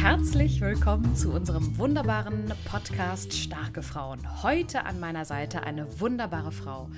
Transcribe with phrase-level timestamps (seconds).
[0.00, 4.42] Herzlich willkommen zu unserem wunderbaren Podcast Starke Frauen.
[4.42, 6.88] Heute an meiner Seite eine wunderbare Frau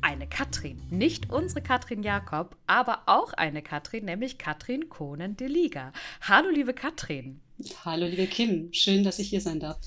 [0.00, 0.80] eine Katrin.
[0.88, 5.92] Nicht unsere Katrin Jakob, aber auch eine Katrin, nämlich Katrin Kohnen de Liga.
[6.20, 7.40] Hallo, liebe Katrin.
[7.84, 8.72] Hallo, liebe Kim.
[8.72, 9.78] Schön, dass ich hier sein darf.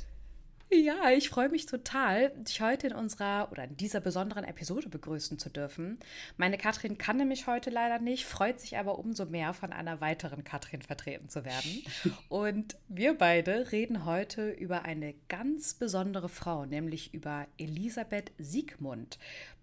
[0.72, 5.40] Ja, ich freue mich total, dich heute in unserer oder in dieser besonderen Episode begrüßen
[5.40, 5.98] zu dürfen.
[6.38, 10.44] Meine Katrin kann nämlich heute leider nicht, freut sich aber umso mehr, von einer weiteren
[10.44, 11.84] Katrin vertreten zu werden.
[12.30, 19.18] Und wir beide reden heute über eine ganz besondere Frau, nämlich über Elisabeth Siegmund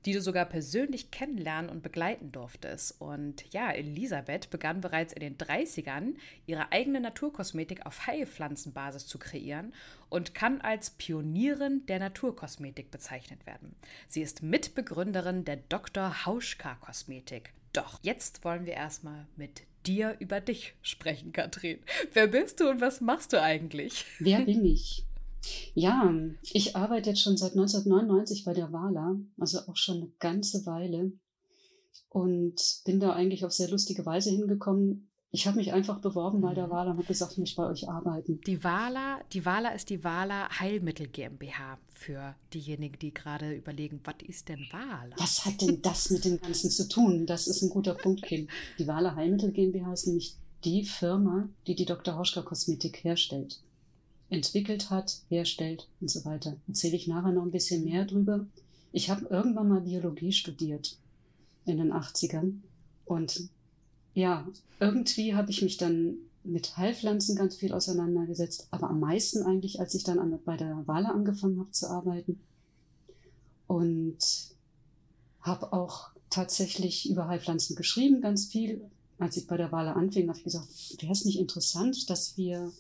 [0.07, 3.01] die du sogar persönlich kennenlernen und begleiten durftest.
[3.01, 6.15] Und ja, Elisabeth begann bereits in den 30ern,
[6.47, 9.75] ihre eigene Naturkosmetik auf Heilpflanzenbasis zu kreieren
[10.09, 13.75] und kann als Pionierin der Naturkosmetik bezeichnet werden.
[14.07, 16.25] Sie ist Mitbegründerin der Dr.
[16.25, 17.53] Hauschka Kosmetik.
[17.73, 21.81] Doch jetzt wollen wir erstmal mit dir über dich sprechen, Katrin.
[22.13, 24.05] Wer bist du und was machst du eigentlich?
[24.21, 25.05] Wer bin ich?
[25.75, 30.65] Ja, ich arbeite jetzt schon seit 1999 bei der WALA, also auch schon eine ganze
[30.67, 31.13] Weile
[32.09, 35.11] und bin da eigentlich auf sehr lustige Weise hingekommen.
[35.33, 36.71] Ich habe mich einfach beworben bei der mhm.
[36.71, 38.41] WALA und habe gesagt, ich möchte bei euch arbeiten.
[38.47, 44.15] Die WALA, die WALA ist die WALA Heilmittel GmbH für diejenigen, die gerade überlegen, was
[44.27, 45.15] ist denn WALA?
[45.19, 47.27] Was hat denn das mit dem Ganzen zu tun?
[47.27, 48.49] Das ist ein guter Punkt, Kim.
[48.79, 52.15] Die WALA Heilmittel GmbH ist nämlich die Firma, die die Dr.
[52.15, 53.61] Hauschka Kosmetik herstellt
[54.31, 56.57] entwickelt hat, herstellt und so weiter.
[56.67, 58.47] Erzähle ich nachher noch ein bisschen mehr drüber.
[58.93, 60.99] Ich habe irgendwann mal Biologie studiert
[61.65, 62.61] in den 80ern
[63.05, 63.49] und
[64.15, 64.47] ja,
[64.81, 69.95] irgendwie habe ich mich dann mit Heilpflanzen ganz viel auseinandergesetzt, aber am meisten eigentlich, als
[69.95, 72.41] ich dann an, bei der Wale angefangen habe zu arbeiten
[73.67, 74.19] und
[75.41, 78.81] habe auch tatsächlich über Heilpflanzen geschrieben, ganz viel.
[79.19, 80.69] Als ich bei der Wale anfing, habe ich gesagt,
[81.01, 82.73] wäre es nicht interessant, dass wir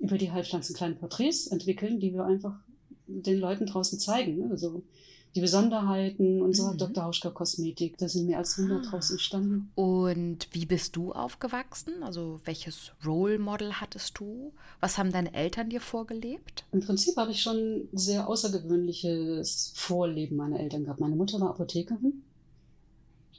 [0.00, 2.54] über die Heilpflanzen kleine Porträts entwickeln, die wir einfach
[3.06, 4.38] den Leuten draußen zeigen.
[4.38, 4.48] Ne?
[4.50, 4.82] Also
[5.34, 6.78] die Besonderheiten und so mhm.
[6.78, 7.04] Dr.
[7.04, 7.98] Hauschka Kosmetik.
[7.98, 8.90] Da sind mehr als 100 ah.
[8.90, 9.70] draus entstanden.
[9.76, 12.02] Und wie bist du aufgewachsen?
[12.02, 14.52] Also welches Role Model hattest du?
[14.80, 16.64] Was haben deine Eltern dir vorgelebt?
[16.72, 21.00] Im Prinzip habe ich schon ein sehr außergewöhnliches Vorleben meiner Eltern gehabt.
[21.00, 22.22] Meine Mutter war Apothekerin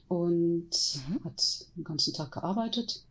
[0.07, 1.23] und mhm.
[1.25, 3.03] hat den ganzen Tag gearbeitet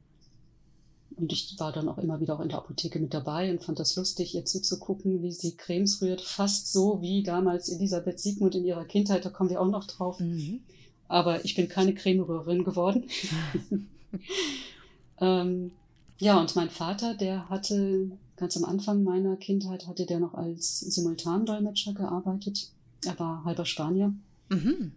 [1.21, 3.79] und ich war dann auch immer wieder auch in der Apotheke mit dabei und fand
[3.79, 6.21] das lustig, ihr zuzugucken, wie sie Cremes rührt.
[6.21, 10.19] Fast so wie damals Elisabeth Siegmund in ihrer Kindheit, da kommen wir auch noch drauf.
[10.19, 10.61] Mhm.
[11.09, 13.05] Aber ich bin keine Cremerührerin geworden.
[15.21, 15.73] ähm,
[16.19, 20.81] ja, und mein Vater, der hatte ganz am Anfang meiner Kindheit, hatte der noch als
[20.81, 22.71] Simultandolmetscher gearbeitet.
[23.05, 24.15] Er war halber Spanier.
[24.49, 24.93] Mhm.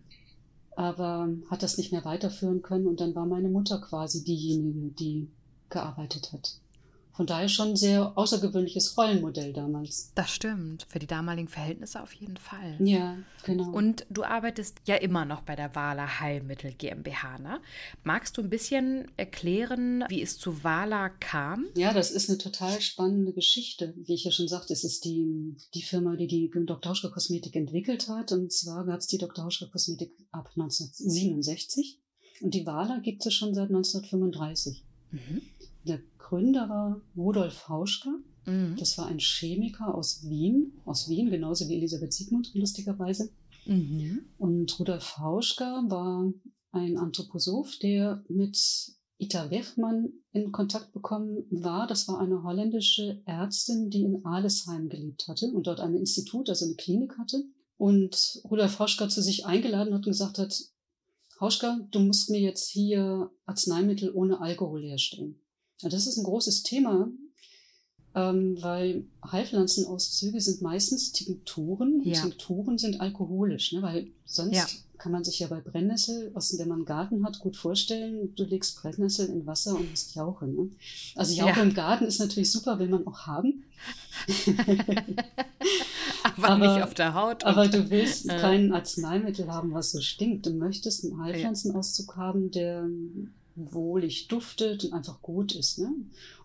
[0.76, 5.28] Aber hat das nicht mehr weiterführen können und dann war meine Mutter quasi diejenige, die
[5.74, 6.60] gearbeitet hat.
[7.16, 10.12] Von daher schon ein sehr außergewöhnliches Rollenmodell damals.
[10.16, 10.88] Das stimmt.
[10.90, 12.76] Für die damaligen Verhältnisse auf jeden Fall.
[12.80, 13.70] Ja, genau.
[13.72, 17.38] Und du arbeitest ja immer noch bei der Wala Heilmittel GmbH.
[17.38, 17.62] Ne?
[18.04, 21.68] Magst du ein bisschen erklären, wie es zu Wala kam?
[21.76, 23.94] Ja, das ist eine total spannende Geschichte.
[23.96, 26.90] Wie ich ja schon sagte, es ist die, die Firma, die die Dr.
[26.90, 28.32] Hauschka Kosmetik entwickelt hat.
[28.32, 29.46] Und zwar gab es die Dr.
[29.46, 32.00] Hauschka Kosmetik ab 1967.
[32.42, 34.84] Und die Wala gibt es schon seit 1935.
[35.14, 35.42] Mhm.
[35.86, 38.10] Der Gründer war Rudolf Hauschka.
[38.46, 38.76] Mhm.
[38.78, 43.30] Das war ein Chemiker aus Wien, aus Wien, genauso wie Elisabeth Siegmund, lustigerweise.
[43.66, 44.26] Mhm.
[44.38, 46.34] Und Rudolf Hauschka war
[46.72, 48.58] ein Anthroposoph, der mit
[49.20, 51.88] Ita Wechmann in Kontakt bekommen war.
[51.88, 56.66] Das war eine holländische Ärztin, die in Alesheim gelebt hatte und dort ein Institut, also
[56.66, 57.44] eine Klinik hatte.
[57.78, 60.60] Und Rudolf Hauschka zu sich eingeladen hat und gesagt hat,
[61.44, 65.36] Hauschka, du musst mir jetzt hier Arzneimittel ohne Alkohol herstellen.
[65.82, 67.10] Das ist ein großes Thema,
[68.16, 72.02] ähm, weil Heilpflanzenauszüge sind meistens Tinkturen.
[72.06, 72.22] Ja.
[72.22, 73.82] Tinkturen sind alkoholisch, ne?
[73.82, 74.66] weil sonst ja.
[74.98, 78.46] kann man sich ja bei Brennnessel, aus der man einen Garten hat, gut vorstellen, du
[78.46, 80.48] legst Brennnessel in Wasser und hast Jauche.
[80.48, 80.70] Ne?
[81.18, 81.64] Also Jauche ja.
[81.64, 83.66] im Garten ist natürlich super, will man auch haben.
[86.24, 87.44] aber, aber, nicht auf der Haut.
[87.44, 90.46] Aber du willst äh, kein Arzneimittel haben, was so stinkt.
[90.46, 92.88] Du möchtest einen Heilpflanzenauszug haben, der
[93.56, 95.80] wohlig duftet und einfach gut ist.
[95.80, 95.92] Ne?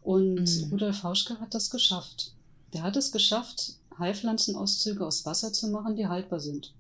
[0.03, 0.69] Und mhm.
[0.71, 2.33] Rudolf Hauschka hat das geschafft.
[2.73, 6.75] Der hat es geschafft, Heilpflanzenauszüge aus Wasser zu machen, die haltbar sind.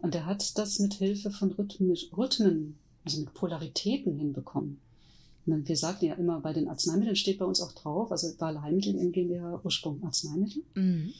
[0.00, 4.80] Und er hat das mit Hilfe von Rhythmisch, Rhythmen, also mit Polaritäten hinbekommen.
[5.46, 8.60] Und wir sagten ja immer, bei den Arzneimitteln steht bei uns auch drauf, also bei
[8.60, 10.62] Heilmittel in GmbH Ursprung Arzneimittel.
[10.74, 11.14] Mhm.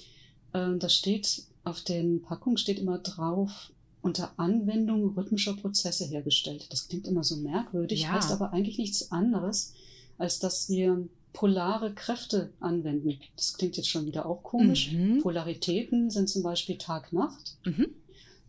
[0.53, 6.67] Äh, da steht auf den Packungen steht immer drauf, unter Anwendung rhythmischer Prozesse hergestellt.
[6.71, 8.13] Das klingt immer so merkwürdig, ja.
[8.13, 9.75] heißt aber eigentlich nichts anderes,
[10.17, 13.19] als dass wir polare Kräfte anwenden.
[13.37, 14.93] Das klingt jetzt schon wieder auch komisch.
[14.93, 15.21] Mhm.
[15.21, 17.89] Polaritäten sind zum Beispiel Tag-Nacht mhm.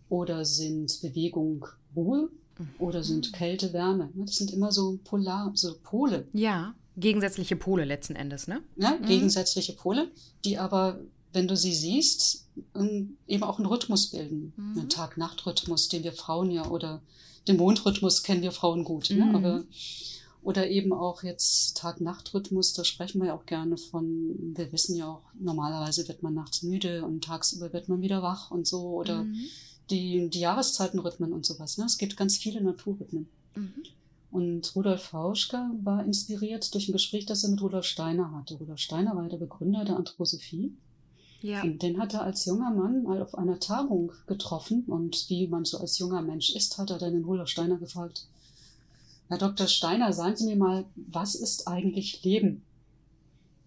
[0.08, 1.66] oder sind Bewegung
[1.96, 2.70] Ruhe mhm.
[2.80, 4.10] oder sind Kälte Wärme.
[4.16, 6.28] Das sind immer so polar, so Pole.
[6.32, 8.62] Ja, gegensätzliche Pole letzten Endes, ne?
[8.78, 9.06] Ja, mhm.
[9.06, 10.10] gegensätzliche Pole,
[10.46, 11.00] die aber
[11.34, 14.54] wenn du sie siehst, ähm, eben auch einen Rhythmus bilden.
[14.56, 14.80] Mhm.
[14.80, 17.02] Einen Tag-Nacht-Rhythmus, den wir Frauen ja, oder
[17.48, 19.10] den Mondrhythmus kennen wir Frauen gut.
[19.10, 19.26] Ne?
[19.26, 19.32] Mhm.
[19.32, 19.38] Ne?
[19.38, 19.64] Aber,
[20.42, 25.08] oder eben auch jetzt Tag-Nacht-Rhythmus, da sprechen wir ja auch gerne von, wir wissen ja
[25.08, 28.90] auch, normalerweise wird man nachts müde und tagsüber wird man wieder wach und so.
[28.90, 29.36] Oder mhm.
[29.90, 31.78] die, die Jahreszeitenrhythmen und sowas.
[31.78, 31.86] Ne?
[31.86, 33.28] Es gibt ganz viele Naturrhythmen.
[33.56, 33.74] Mhm.
[34.32, 38.56] Und Rudolf Hauschka war inspiriert durch ein Gespräch, das er mit Rudolf Steiner hatte.
[38.56, 40.74] Rudolf Steiner war der Begründer der Anthroposophie.
[41.42, 41.66] Ja.
[41.66, 45.78] Den hat er als junger Mann mal auf einer Tagung getroffen und wie man so
[45.78, 48.28] als junger Mensch ist, hat er dann den Rudolf Steiner gefragt,
[49.30, 49.68] Herr Dr.
[49.68, 52.64] Steiner, sagen Sie mir mal, was ist eigentlich Leben?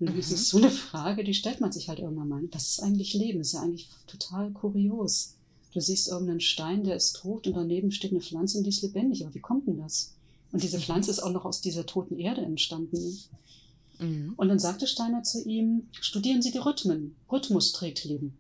[0.01, 0.35] Und das mhm.
[0.35, 2.43] ist so eine Frage, die stellt man sich halt irgendwann mal.
[2.51, 3.39] Was ist eigentlich Leben?
[3.39, 5.37] Das ist ja eigentlich total kurios.
[5.73, 8.83] Du siehst irgendeinen Stein, der ist tot und daneben steht eine Pflanze und die ist
[8.83, 9.25] lebendig.
[9.25, 10.13] Aber wie kommt denn das?
[10.51, 10.83] Und diese mhm.
[10.83, 13.19] Pflanze ist auch noch aus dieser toten Erde entstanden.
[14.03, 14.35] Mhm.
[14.37, 17.17] Und dann sagte Steiner zu ihm, studieren Sie die Rhythmen.
[17.31, 18.37] Rhythmus trägt Leben.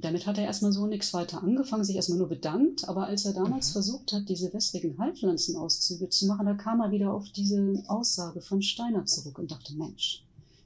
[0.00, 2.88] Damit hat er erstmal so nichts weiter angefangen, sich erstmal nur bedankt.
[2.88, 3.72] Aber als er damals mhm.
[3.72, 8.62] versucht hat, diese wässrigen Heilpflanzenauszüge zu machen, da kam er wieder auf diese Aussage von
[8.62, 10.22] Steiner zurück und dachte, Mensch,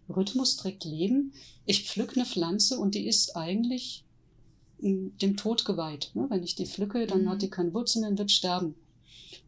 [0.09, 1.33] Rhythmus trägt Leben.
[1.65, 4.05] Ich pflück eine Pflanze und die ist eigentlich
[4.81, 6.11] hm, dem Tod geweiht.
[6.15, 6.27] Ne?
[6.29, 7.31] Wenn ich die pflücke, dann mhm.
[7.31, 8.75] hat die keine Wurzeln, dann wird sterben.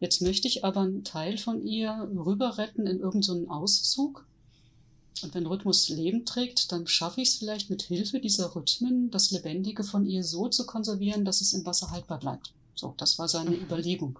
[0.05, 4.27] Jetzt möchte ich aber einen Teil von ihr rüber retten in irgendeinen so Auszug.
[5.23, 9.31] Und wenn Rhythmus Leben trägt, dann schaffe ich es vielleicht mit Hilfe dieser Rhythmen, das
[9.31, 12.53] Lebendige von ihr so zu konservieren, dass es im Wasser haltbar bleibt.
[12.75, 13.63] So, das war seine mhm.
[13.63, 14.19] Überlegung.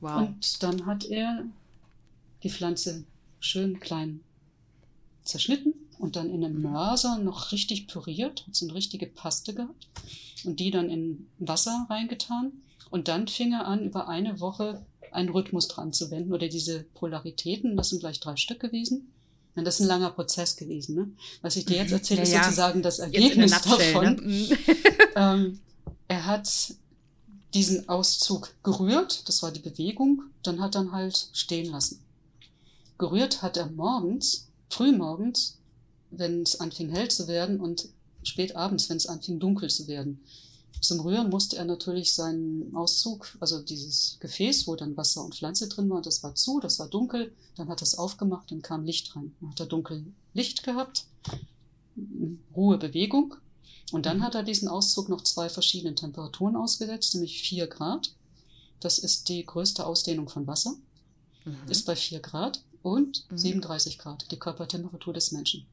[0.00, 0.22] Wow.
[0.22, 1.44] Und dann hat er
[2.42, 3.04] die Pflanze
[3.38, 4.18] schön klein
[5.22, 9.86] zerschnitten und dann in einem Mörser noch richtig püriert, hat so eine richtige Paste gehabt
[10.44, 12.50] und die dann in Wasser reingetan
[12.90, 16.84] und dann fing er an, über eine Woche einen Rhythmus dran zu wenden oder diese
[16.94, 19.12] Polaritäten, das sind gleich drei Stück gewesen.
[19.56, 20.94] Und das ist ein langer Prozess gewesen.
[20.94, 21.10] Ne?
[21.42, 24.04] Was ich dir jetzt erzähle, ja, ist sozusagen das Ergebnis davon.
[24.04, 24.22] Ne?
[24.22, 24.58] Mhm.
[25.16, 25.60] ähm,
[26.06, 26.74] er hat
[27.54, 32.00] diesen Auszug gerührt, das war die Bewegung, dann hat er halt stehen lassen.
[32.96, 35.58] Gerührt hat er morgens, frühmorgens,
[36.10, 37.88] wenn es anfing hell zu werden und
[38.22, 40.20] spät abends, wenn es anfing dunkel zu werden.
[40.80, 45.68] Zum Rühren musste er natürlich seinen Auszug, also dieses Gefäß, wo dann Wasser und Pflanze
[45.68, 47.32] drin war, das war zu, das war dunkel.
[47.56, 49.34] Dann hat er es aufgemacht und kam Licht rein.
[49.40, 51.06] Dann hat er dunkel Licht gehabt,
[52.54, 53.34] Ruhe, Bewegung.
[53.92, 58.14] Und dann hat er diesen Auszug noch zwei verschiedenen Temperaturen ausgesetzt, nämlich vier Grad.
[58.78, 60.74] Das ist die größte Ausdehnung von Wasser.
[61.44, 61.56] Mhm.
[61.68, 63.38] Ist bei vier Grad und mhm.
[63.38, 65.66] 37 Grad, die Körpertemperatur des Menschen.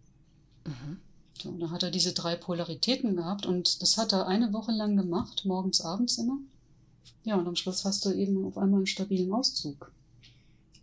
[0.65, 0.99] Mhm.
[1.41, 4.97] So, da hat er diese drei Polaritäten gehabt und das hat er eine Woche lang
[4.97, 6.37] gemacht, morgens, abends immer.
[7.23, 9.91] Ja, und am Schluss hast du eben auf einmal einen stabilen Auszug,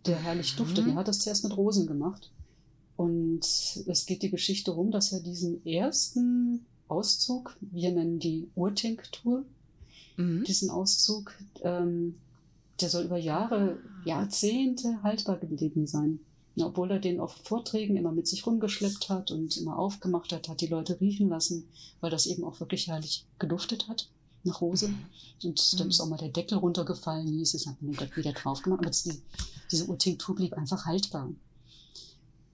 [0.05, 0.57] der herrlich mhm.
[0.57, 0.87] duftet.
[0.87, 2.31] Er hat das zuerst mit Rosen gemacht.
[2.97, 3.41] Und
[3.87, 9.43] es geht die Geschichte rum, dass er diesen ersten Auszug, wir nennen die Urtinktur,
[10.15, 10.43] mhm.
[10.45, 12.15] diesen Auszug, ähm,
[12.79, 16.19] der soll über Jahre, Jahrzehnte haltbar geblieben sein
[16.63, 20.61] obwohl er den auf Vorträgen immer mit sich rumgeschleppt hat und immer aufgemacht hat, hat
[20.61, 21.67] die Leute riechen lassen,
[21.99, 24.09] weil das eben auch wirklich herrlich geduftet hat
[24.45, 24.89] nach Hose.
[24.89, 25.05] Mhm.
[25.43, 28.61] Und dann ist auch mal der Deckel runtergefallen, hieß es, hat man den wieder drauf
[28.61, 28.81] gemacht.
[28.81, 29.21] Aber die,
[29.71, 31.29] diese Urtinktur blieb einfach haltbar.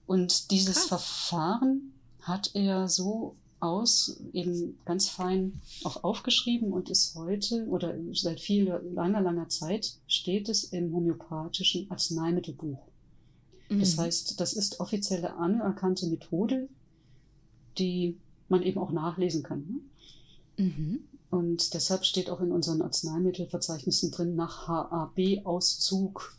[0.08, 0.88] Und dieses Krass.
[0.88, 8.40] Verfahren hat er so aus, eben ganz fein auch aufgeschrieben und ist heute oder seit
[8.40, 12.80] viel langer, langer Zeit steht es im homöopathischen Arzneimittelbuch.
[13.80, 14.02] Das mhm.
[14.02, 16.68] heißt, das ist offizielle anerkannte Methode,
[17.78, 18.18] die
[18.50, 19.82] man eben auch nachlesen kann.
[20.58, 20.66] Ne?
[20.66, 21.00] Mhm.
[21.30, 26.36] Und deshalb steht auch in unseren Arzneimittelverzeichnissen drin nach HAB-Auszug.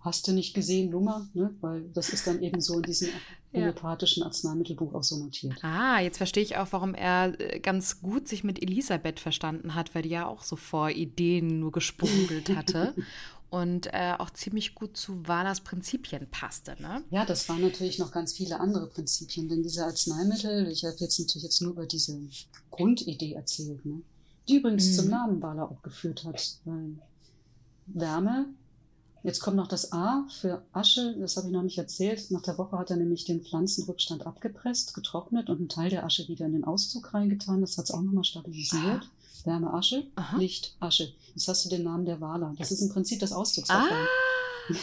[0.00, 1.26] Hast du nicht gesehen, Nummer?
[1.32, 1.54] Ne?
[1.62, 3.08] Weil das ist dann eben so in diesem
[3.54, 5.54] homöopathischen Arzneimittelbuch auch so notiert.
[5.62, 9.94] Ah, jetzt verstehe ich auch, warum er äh, ganz gut sich mit Elisabeth verstanden hat,
[9.94, 12.94] weil die ja auch so vor Ideen nur gesprungelt hatte.
[13.50, 16.76] und äh, auch ziemlich gut zu Wahlers Prinzipien passte.
[16.80, 17.02] Ne?
[17.10, 21.18] Ja, das waren natürlich noch ganz viele andere Prinzipien, denn diese Arzneimittel, ich habe jetzt
[21.18, 22.18] natürlich jetzt nur über diese
[22.70, 24.02] Grundidee erzählt, ne?
[24.48, 24.94] die übrigens mhm.
[24.94, 26.58] zum Namen Wahler auch geführt hat.
[26.64, 26.98] Weil
[27.86, 28.46] Wärme,
[29.22, 32.30] jetzt kommt noch das A für Asche, das habe ich noch nicht erzählt.
[32.30, 36.28] Nach der Woche hat er nämlich den Pflanzenrückstand abgepresst, getrocknet und einen Teil der Asche
[36.28, 37.62] wieder in den Auszug reingetan.
[37.62, 39.04] Das hat es auch nochmal stabilisiert.
[39.04, 39.17] Ah.
[39.46, 40.36] Wärme, Asche, Aha.
[40.38, 41.12] Licht, Asche.
[41.34, 42.54] Jetzt hast du den Namen der Wala.
[42.58, 44.06] Das ist im Prinzip das Ausdrucksverfahren.
[44.70, 44.74] Ah.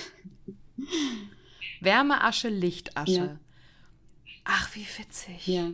[1.82, 3.12] Wärme, Asche, Licht, Asche.
[3.12, 3.40] Ja.
[4.44, 5.48] Ach, wie witzig.
[5.48, 5.72] Ja.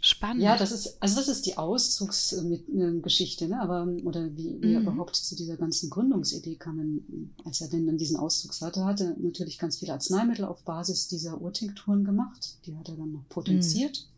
[0.00, 0.42] Spannend.
[0.42, 3.60] Ja, das ist, also das ist die Auszugsgeschichte, ne?
[3.60, 4.86] Aber, oder wie, wie er mhm.
[4.86, 7.00] überhaupt zu dieser ganzen Gründungsidee kam,
[7.44, 11.08] als er denn dann diesen Auszugs hatte, hat er natürlich ganz viele Arzneimittel auf Basis
[11.08, 12.56] dieser Urtinkturen gemacht.
[12.66, 13.98] Die hat er dann noch potenziert.
[13.98, 14.13] Mhm.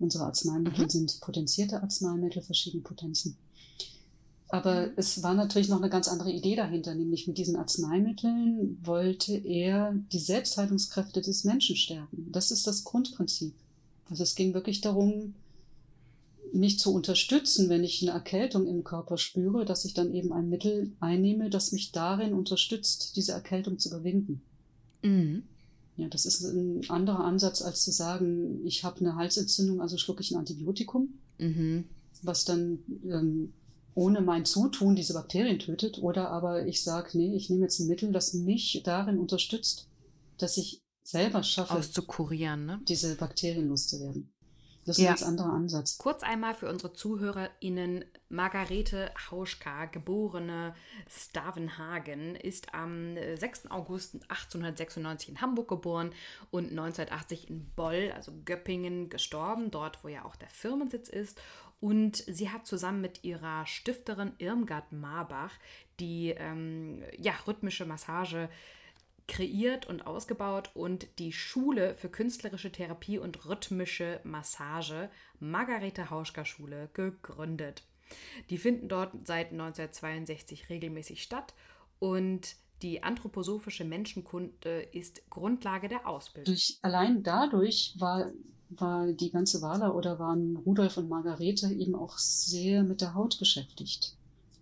[0.00, 0.90] Unsere Arzneimittel mhm.
[0.90, 3.36] sind potenzierte Arzneimittel, verschiedene Potenzen.
[4.48, 4.92] Aber mhm.
[4.96, 9.94] es war natürlich noch eine ganz andere Idee dahinter, nämlich mit diesen Arzneimitteln wollte er
[10.10, 12.28] die Selbstheilungskräfte des Menschen stärken.
[12.32, 13.54] Das ist das Grundprinzip.
[14.08, 15.34] Also es ging wirklich darum,
[16.52, 20.48] mich zu unterstützen, wenn ich eine Erkältung im Körper spüre, dass ich dann eben ein
[20.48, 24.42] Mittel einnehme, das mich darin unterstützt, diese Erkältung zu überwinden.
[25.02, 25.44] Mhm.
[25.96, 30.22] Ja, das ist ein anderer Ansatz, als zu sagen, ich habe eine Halsentzündung, also schlucke
[30.22, 31.84] ich ein Antibiotikum, mhm.
[32.22, 33.52] was dann ähm,
[33.94, 35.98] ohne mein Zutun diese Bakterien tötet.
[35.98, 39.88] Oder aber ich sage, nee, ich nehme jetzt ein Mittel, das mich darin unterstützt,
[40.38, 42.80] dass ich selber schaffe, auszukurieren, ne?
[42.88, 44.32] diese Bakterien loszuwerden.
[44.90, 45.10] Das ist ja.
[45.10, 45.98] ein ganz anderer Ansatz.
[45.98, 48.04] Kurz einmal für unsere ZuhörerInnen.
[48.28, 50.74] Margarete Hauschka, geborene
[51.08, 53.70] Stavenhagen, ist am 6.
[53.70, 56.12] August 1896 in Hamburg geboren
[56.50, 61.40] und 1980 in Boll, also Göppingen, gestorben, dort wo ja auch der Firmensitz ist.
[61.80, 65.52] Und sie hat zusammen mit ihrer Stifterin Irmgard Marbach
[66.00, 68.48] die ähm, ja, rhythmische Massage
[69.30, 75.08] kreiert und ausgebaut und die Schule für künstlerische Therapie und rhythmische Massage,
[75.38, 77.84] Margarete Hauschka Schule, gegründet.
[78.50, 81.54] Die finden dort seit 1962 regelmäßig statt
[82.00, 86.52] und die anthroposophische Menschenkunde ist Grundlage der Ausbildung.
[86.52, 88.32] Durch, allein dadurch war,
[88.70, 93.38] war die ganze Wala oder waren Rudolf und Margarete eben auch sehr mit der Haut
[93.38, 94.16] beschäftigt.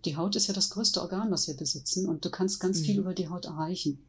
[0.05, 2.83] Die Haut ist ja das größte Organ, was wir besitzen und du kannst ganz mhm.
[2.83, 3.99] viel über die Haut erreichen.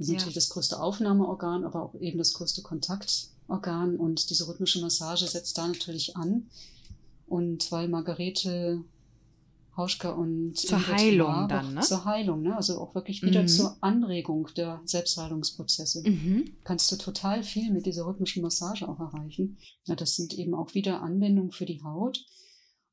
[0.00, 0.18] Das ist ja.
[0.18, 3.96] natürlich das größte Aufnahmeorgan, aber auch eben das größte Kontaktorgan.
[3.96, 6.46] Und diese rhythmische Massage setzt da natürlich an.
[7.26, 8.82] Und weil Margarete
[9.76, 11.82] Hauschka und zur Heilung dann, ne?
[11.82, 12.56] Zur Heilung, ne?
[12.56, 13.48] Also auch wirklich wieder mhm.
[13.48, 16.02] zur Anregung der Selbstheilungsprozesse.
[16.08, 16.56] Mhm.
[16.64, 19.58] Kannst du total viel mit dieser rhythmischen Massage auch erreichen.
[19.84, 22.24] Ja, das sind eben auch wieder Anwendungen für die Haut.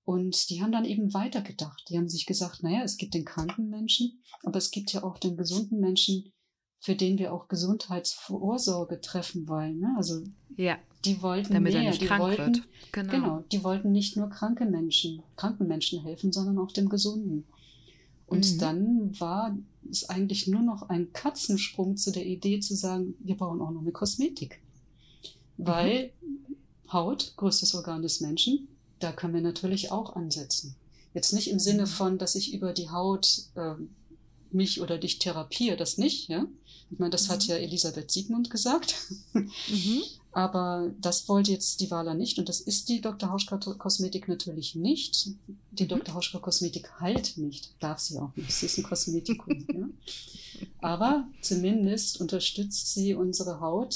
[0.04, 1.86] Und die haben dann eben weitergedacht.
[1.90, 5.18] Die haben sich gesagt, naja, es gibt den kranken Menschen, aber es gibt ja auch
[5.18, 6.34] den gesunden Menschen,
[6.88, 9.82] für den wir auch Gesundheitsvorsorge treffen wollen.
[9.82, 9.94] Ne?
[9.98, 10.24] Also
[10.56, 11.82] ja, die wollten damit mehr.
[11.82, 12.64] er nicht die krank wollten, wird.
[12.94, 13.12] Genau.
[13.12, 17.46] genau, die wollten nicht nur kranke Menschen, kranken Menschen helfen, sondern auch dem Gesunden.
[18.26, 18.60] Und mhm.
[18.60, 19.58] dann war
[19.92, 23.82] es eigentlich nur noch ein Katzensprung zu der Idee zu sagen, wir brauchen auch noch
[23.82, 24.62] eine Kosmetik.
[25.58, 26.56] Weil mhm.
[26.94, 30.78] Haut, größtes Organ des Menschen, da können wir natürlich auch ansetzen.
[31.14, 31.88] Jetzt nicht im Sinne mhm.
[31.88, 33.74] von, dass ich über die Haut äh,
[34.52, 36.46] mich oder dich therapiere, das nicht, ja.
[36.90, 37.32] Ich meine, das mhm.
[37.34, 38.96] hat ja Elisabeth Siegmund gesagt.
[39.34, 40.04] Mhm.
[40.32, 43.32] Aber das wollte jetzt die Wala nicht und das ist die Dr.
[43.32, 45.32] Hauschka Kosmetik natürlich nicht.
[45.72, 45.88] Die mhm.
[45.88, 46.14] Dr.
[46.14, 48.52] Hauschka Kosmetik heilt nicht, darf sie auch nicht.
[48.52, 49.66] Sie ist ein Kosmetikum.
[49.74, 49.88] ja.
[50.80, 53.96] Aber zumindest unterstützt sie unsere Haut,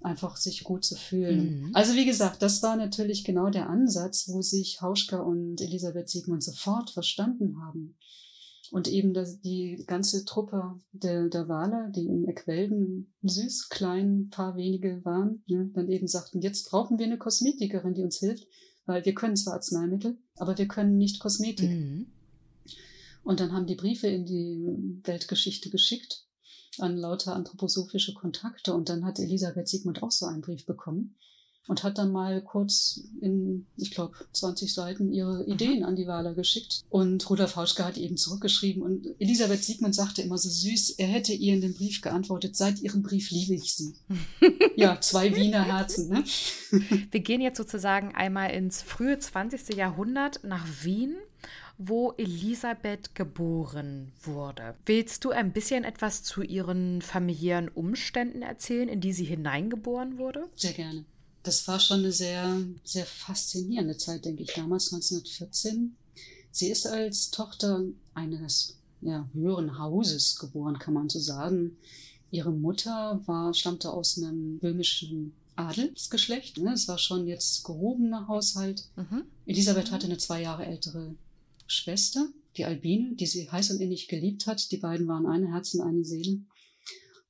[0.00, 1.60] einfach sich gut zu fühlen.
[1.60, 1.70] Mhm.
[1.74, 6.42] Also wie gesagt, das war natürlich genau der Ansatz, wo sich Hauschka und Elisabeth Siegmund
[6.42, 7.96] sofort verstanden haben.
[8.72, 14.56] Und eben das, die ganze Truppe der, der Wale, die in Equelden süß, klein, paar
[14.56, 18.46] wenige waren, ne, dann eben sagten, jetzt brauchen wir eine Kosmetikerin, die uns hilft,
[18.84, 21.70] weil wir können zwar Arzneimittel, aber wir können nicht Kosmetik.
[21.70, 22.06] Mhm.
[23.22, 26.24] Und dann haben die Briefe in die Weltgeschichte geschickt
[26.78, 28.74] an lauter anthroposophische Kontakte.
[28.74, 31.16] Und dann hat Elisabeth Siegmund auch so einen Brief bekommen
[31.68, 36.34] und hat dann mal kurz in, ich glaube, 20 Seiten ihre Ideen an die Wahler
[36.34, 36.84] geschickt.
[36.90, 41.32] Und Rudolf Hauschka hat eben zurückgeschrieben und Elisabeth Siegmund sagte immer so süß, er hätte
[41.32, 43.94] ihr in dem Brief geantwortet, seit ihrem Brief liebe ich sie.
[44.76, 46.08] ja, zwei Wiener Herzen.
[46.08, 46.24] Ne?
[47.10, 49.76] Wir gehen jetzt sozusagen einmal ins frühe 20.
[49.76, 51.16] Jahrhundert nach Wien
[51.78, 54.76] wo Elisabeth geboren wurde.
[54.86, 60.48] Willst du ein bisschen etwas zu ihren familiären Umständen erzählen, in die sie hineingeboren wurde?
[60.54, 61.04] Sehr gerne
[61.46, 65.96] das war schon eine sehr, sehr faszinierende Zeit, denke ich, damals 1914.
[66.50, 67.84] Sie ist als Tochter
[68.14, 71.76] eines ja, höheren Hauses geboren, kann man so sagen.
[72.32, 76.58] Ihre Mutter war, stammte aus einem böhmischen Adelsgeschlecht.
[76.58, 76.72] Ne?
[76.72, 78.88] Es war schon jetzt gehobener Haushalt.
[78.96, 79.22] Mhm.
[79.46, 81.14] Elisabeth hatte eine zwei Jahre ältere
[81.68, 84.72] Schwester, die Albine, die sie heiß und innig geliebt hat.
[84.72, 86.40] Die beiden waren eine Herz und eine Seele.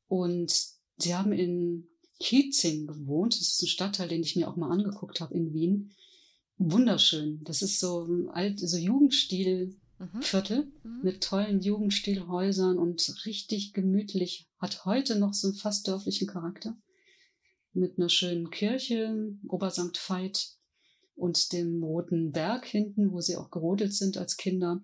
[0.08, 0.54] Und
[0.96, 1.86] sie haben in
[2.18, 3.34] Kiezing gewohnt.
[3.34, 5.92] Das ist ein Stadtteil, den ich mir auch mal angeguckt habe in Wien.
[6.58, 7.42] Wunderschön.
[7.44, 9.76] Das ist so ein alt, so Jugendstilviertel
[10.82, 11.00] mhm.
[11.02, 14.48] mit tollen Jugendstilhäusern und richtig gemütlich.
[14.58, 16.76] Hat heute noch so einen fast dörflichen Charakter.
[17.74, 20.56] Mit einer schönen Kirche, Obersankt Veit
[21.14, 24.82] und dem Roten Berg hinten, wo sie auch gerodelt sind als Kinder.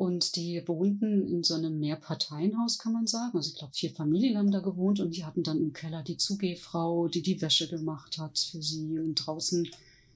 [0.00, 3.36] Und die wohnten in so einem Mehrparteienhaus, kann man sagen.
[3.36, 6.16] Also ich glaube, vier Familien haben da gewohnt und die hatten dann im Keller die
[6.16, 8.98] Zugehfrau, die die Wäsche gemacht hat für sie.
[8.98, 9.68] Und draußen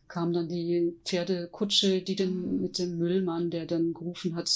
[0.09, 4.51] kam dann die Pferdekutsche, die den, mit dem Müllmann, der dann gerufen hat.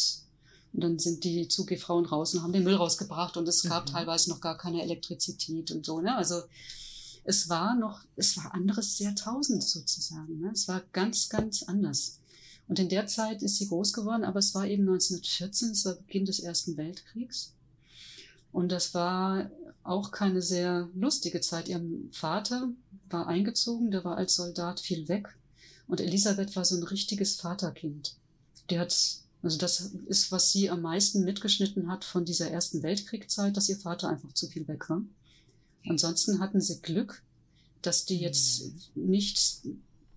[0.73, 3.93] Und dann sind die Zugehfrauen raus und haben den Müll rausgebracht und es gab mhm.
[3.93, 6.01] teilweise noch gar keine Elektrizität und so.
[6.01, 6.17] Ne?
[6.17, 6.41] Also
[7.25, 10.41] es war noch, es war anderes Jahrtausend sozusagen.
[10.41, 10.53] Ne?
[10.55, 12.19] Es war ganz, ganz anders.
[12.69, 15.95] Und in der Zeit ist sie groß geworden, aber es war eben 1914, es war
[15.95, 17.55] Beginn des Ersten Weltkriegs.
[18.53, 19.51] Und das war
[19.83, 21.69] auch keine sehr lustige Zeit.
[21.69, 21.83] Ihr
[22.13, 22.69] Vater
[23.09, 25.35] war eingezogen, der war als Soldat viel weg.
[25.87, 28.17] Und Elisabeth war so ein richtiges Vaterkind.
[28.69, 28.95] Die hat,
[29.43, 33.79] also das ist, was sie am meisten mitgeschnitten hat von dieser Ersten Weltkriegszeit, dass ihr
[33.79, 35.03] Vater einfach zu viel weg war.
[35.87, 37.23] Ansonsten hatten sie Glück,
[37.81, 39.63] dass die jetzt nicht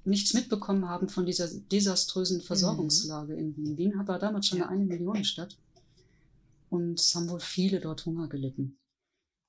[0.04, 2.44] nichts mitbekommen haben von dieser desaströsen mhm.
[2.44, 3.40] Versorgungslage mhm.
[3.40, 3.78] in Wien.
[3.78, 4.68] Wien war damals schon ja.
[4.68, 5.58] eine Millionenstadt.
[6.70, 8.78] Und es haben wohl viele dort Hunger gelitten,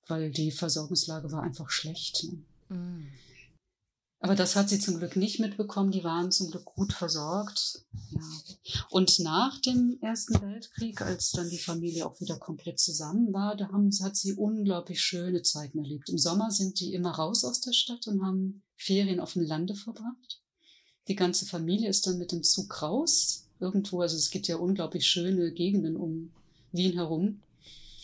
[0.09, 2.25] weil die Versorgungslage war einfach schlecht.
[2.25, 2.42] Ne?
[2.76, 3.06] Mhm.
[4.23, 5.90] Aber das hat sie zum Glück nicht mitbekommen.
[5.90, 7.85] Die waren zum Glück gut versorgt.
[8.11, 8.21] Ja.
[8.88, 13.68] Und nach dem Ersten Weltkrieg, als dann die Familie auch wieder komplett zusammen war, da
[13.73, 16.09] haben, hat sie unglaublich schöne Zeiten erlebt.
[16.09, 19.75] Im Sommer sind die immer raus aus der Stadt und haben Ferien auf dem Lande
[19.75, 20.42] verbracht.
[21.09, 23.44] Die ganze Familie ist dann mit dem Zug raus.
[23.61, 26.30] Irgendwo, also es gibt ja unglaublich schöne Gegenden um
[26.73, 27.41] Wien herum.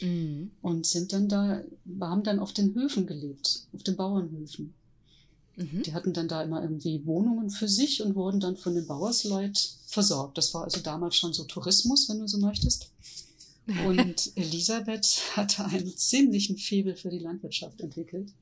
[0.00, 0.50] Mhm.
[0.62, 1.62] Und sind dann da,
[2.00, 4.74] haben dann auf den Höfen gelebt, auf den Bauernhöfen.
[5.56, 5.82] Mhm.
[5.82, 9.58] Die hatten dann da immer irgendwie Wohnungen für sich und wurden dann von den Bauersleut
[9.86, 10.38] versorgt.
[10.38, 12.90] Das war also damals schon so Tourismus, wenn du so möchtest.
[13.86, 18.32] Und Elisabeth hatte einen ziemlichen Febel für die Landwirtschaft entwickelt.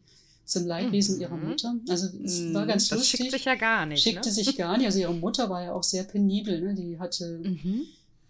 [0.46, 1.22] Zum Leidwesen mhm.
[1.22, 1.74] ihrer Mutter.
[1.88, 2.54] Also es mhm.
[2.54, 3.18] war ganz das lustig.
[3.18, 4.02] schickt sich ja gar nicht.
[4.02, 4.34] Schickte ne?
[4.34, 4.86] sich gar nicht.
[4.86, 6.60] Also ihre Mutter war ja auch sehr penibel.
[6.60, 6.74] Ne?
[6.74, 7.82] Die hatte mhm.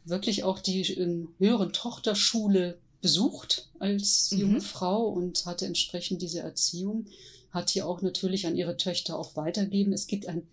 [0.04, 4.60] wirklich auch die in höheren Tochterschule besucht als junge mhm.
[4.62, 7.06] Frau und hatte entsprechend diese Erziehung
[7.56, 9.92] hat hier auch natürlich an ihre Töchter auch weitergeben.
[9.92, 10.46] Es gibt ein,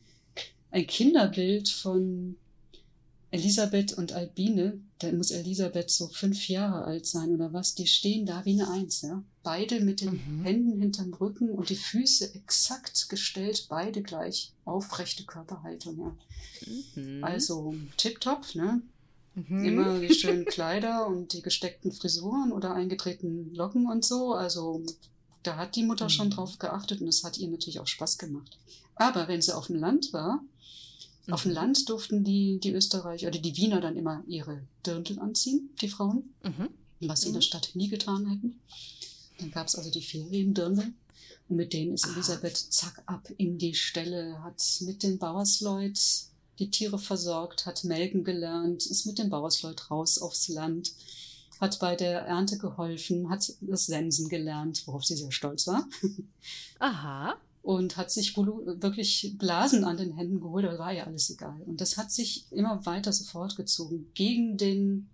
[0.71, 2.37] ein Kinderbild von
[3.29, 4.79] Elisabeth und Albine.
[4.99, 7.75] Da muss Elisabeth so fünf Jahre alt sein oder was.
[7.75, 9.21] Die stehen da wie eine Eins, ja.
[9.43, 10.43] Beide mit den mhm.
[10.43, 14.53] Händen hinterm Rücken und die Füße exakt gestellt, beide gleich.
[14.63, 17.01] Aufrechte Körperhaltung, ja.
[17.01, 17.23] Mhm.
[17.23, 18.81] Also tipptopp, ne?
[19.35, 19.65] Mhm.
[19.65, 24.33] Immer die schönen Kleider und die gesteckten Frisuren oder eingetretenen Locken und so.
[24.33, 24.81] Also
[25.43, 26.31] da hat die Mutter schon mhm.
[26.31, 28.57] drauf geachtet und es hat ihr natürlich auch Spaß gemacht.
[28.95, 30.41] Aber wenn sie auf dem Land war,
[31.29, 31.55] auf dem mhm.
[31.55, 36.33] Land durften die, die Österreicher oder die Wiener dann immer ihre Dirndl anziehen, die Frauen,
[36.43, 36.69] mhm.
[37.01, 37.41] was sie in der.
[37.41, 38.59] Stadt nie getan hätten.
[39.39, 40.93] Dann gab es also die Feriendirndl.
[41.49, 42.13] Und mit denen ist ah.
[42.13, 45.99] Elisabeth zack ab in die Stelle, hat mit den Bauersleut
[46.59, 50.93] die Tiere versorgt, hat melken gelernt, ist mit den Bauersleut raus aufs Land
[51.63, 55.87] hat bei der Ernte geholfen, hat das Sensen gelernt, worauf sie sehr stolz war.
[56.79, 57.35] Aha.
[57.61, 61.61] Und hat sich wirklich Blasen an den Händen geholt, aber war ja alles egal.
[61.65, 64.11] Und das hat sich immer weiter so fortgezogen.
[64.13, 65.09] Gegen den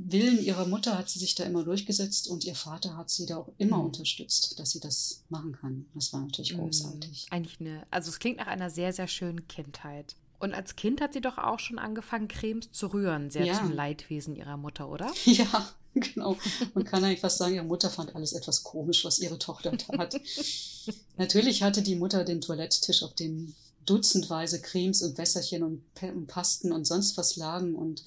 [0.00, 3.38] Willen ihrer Mutter hat sie sich da immer durchgesetzt und ihr Vater hat sie da
[3.38, 3.86] auch immer mhm.
[3.86, 5.86] unterstützt, dass sie das machen kann.
[5.94, 6.60] Das war natürlich mhm.
[6.60, 7.26] großartig.
[7.30, 10.14] Eigentlich eine, also es klingt nach einer sehr, sehr schönen Kindheit.
[10.38, 13.54] Und als Kind hat sie doch auch schon angefangen, Cremes zu rühren, sehr ja.
[13.54, 15.12] zum Leidwesen ihrer Mutter, oder?
[15.24, 16.36] Ja, genau.
[16.74, 20.20] Man kann eigentlich fast sagen, ihre Mutter fand alles etwas komisch, was ihre Tochter tat.
[21.16, 26.72] Natürlich hatte die Mutter den Toiletttisch, auf dem dutzendweise Cremes und Wässerchen und, und Pasten
[26.72, 28.04] und sonst was lagen und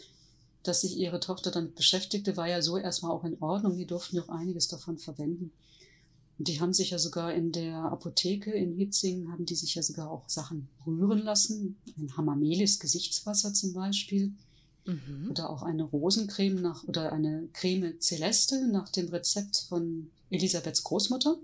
[0.63, 3.77] dass sich ihre Tochter damit beschäftigte, war ja so erstmal auch in Ordnung.
[3.77, 5.51] Die durften ja auch einiges davon verwenden.
[6.37, 9.83] Und die haben sich ja sogar in der Apotheke in Hitzing, haben die sich ja
[9.83, 11.77] sogar auch Sachen rühren lassen.
[11.97, 14.33] Ein Hamamelis Gesichtswasser zum Beispiel.
[14.85, 15.27] Mhm.
[15.29, 21.37] Oder auch eine Rosencreme nach, oder eine Creme Celeste nach dem Rezept von Elisabeths Großmutter,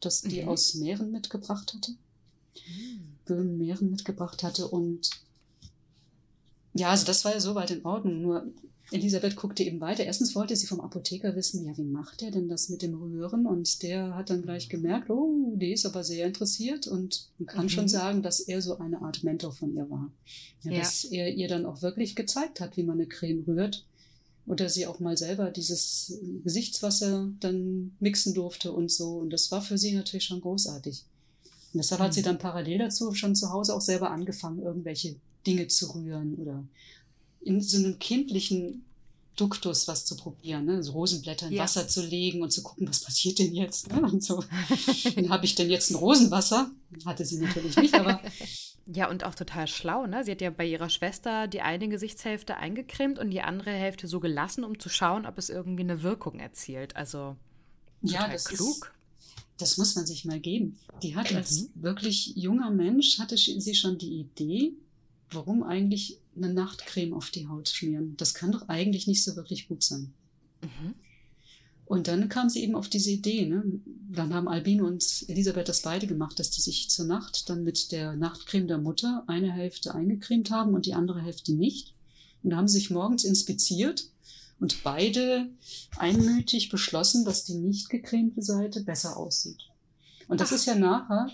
[0.00, 0.48] das die mhm.
[0.48, 1.92] aus Mähren mitgebracht hatte.
[1.92, 3.18] Mhm.
[3.26, 4.66] Böhmen, Mähren mitgebracht hatte.
[4.66, 5.10] Und
[6.74, 8.22] ja, also das war ja soweit in Ordnung.
[8.22, 8.46] Nur
[8.92, 10.04] Elisabeth guckte eben weiter.
[10.04, 13.46] Erstens wollte sie vom Apotheker wissen, ja, wie macht er denn das mit dem Rühren?
[13.46, 17.64] Und der hat dann gleich gemerkt, oh, die ist aber sehr interessiert und man kann
[17.64, 17.70] mhm.
[17.70, 20.10] schon sagen, dass er so eine Art Mentor von ihr war.
[20.62, 20.78] Ja, ja.
[20.80, 23.84] Dass er ihr dann auch wirklich gezeigt hat, wie man eine Creme rührt.
[24.46, 29.18] Oder sie auch mal selber dieses Gesichtswasser dann mixen durfte und so.
[29.18, 31.04] Und das war für sie natürlich schon großartig.
[31.72, 32.04] Und deshalb mhm.
[32.04, 32.24] hat sie mhm.
[32.24, 35.14] dann parallel dazu schon zu Hause auch selber angefangen, irgendwelche
[35.46, 36.64] Dinge zu rühren oder
[37.40, 38.84] in so einem kindlichen
[39.36, 40.82] Duktus was zu probieren, ne?
[40.82, 41.62] so Rosenblätter in ja.
[41.62, 43.90] Wasser zu legen und zu gucken, was passiert denn jetzt.
[43.90, 44.02] Ne?
[44.02, 44.44] Und so,
[45.28, 46.70] habe ich denn jetzt ein Rosenwasser?
[47.06, 48.20] Hatte sie natürlich nicht, aber.
[48.92, 50.24] Ja, und auch total schlau, ne?
[50.24, 54.18] Sie hat ja bei ihrer Schwester die eine Gesichtshälfte eingecremt und die andere Hälfte so
[54.18, 56.96] gelassen, um zu schauen, ob es irgendwie eine Wirkung erzielt.
[56.96, 57.36] Also
[58.02, 58.58] ja, das klug.
[58.58, 60.76] Ist, das muss man sich mal geben.
[61.04, 61.82] Die hat als mhm.
[61.82, 64.72] wirklich junger Mensch, hatte sie schon die Idee,
[65.32, 68.16] warum eigentlich eine Nachtcreme auf die Haut schmieren?
[68.16, 70.12] Das kann doch eigentlich nicht so wirklich gut sein.
[70.62, 70.94] Mhm.
[71.90, 73.46] Und dann kam sie eben auf diese Idee.
[73.46, 73.64] Ne?
[74.12, 77.90] Dann haben Albino und Elisabeth das beide gemacht, dass die sich zur Nacht dann mit
[77.90, 81.92] der Nachtcreme der Mutter eine Hälfte eingecremt haben und die andere Hälfte nicht.
[82.42, 84.08] Und da haben sie sich morgens inspiziert
[84.60, 85.48] und beide
[85.96, 89.68] einmütig beschlossen, dass die nicht gecremte Seite besser aussieht.
[90.28, 90.56] Und das Ach.
[90.56, 91.28] ist ja nachher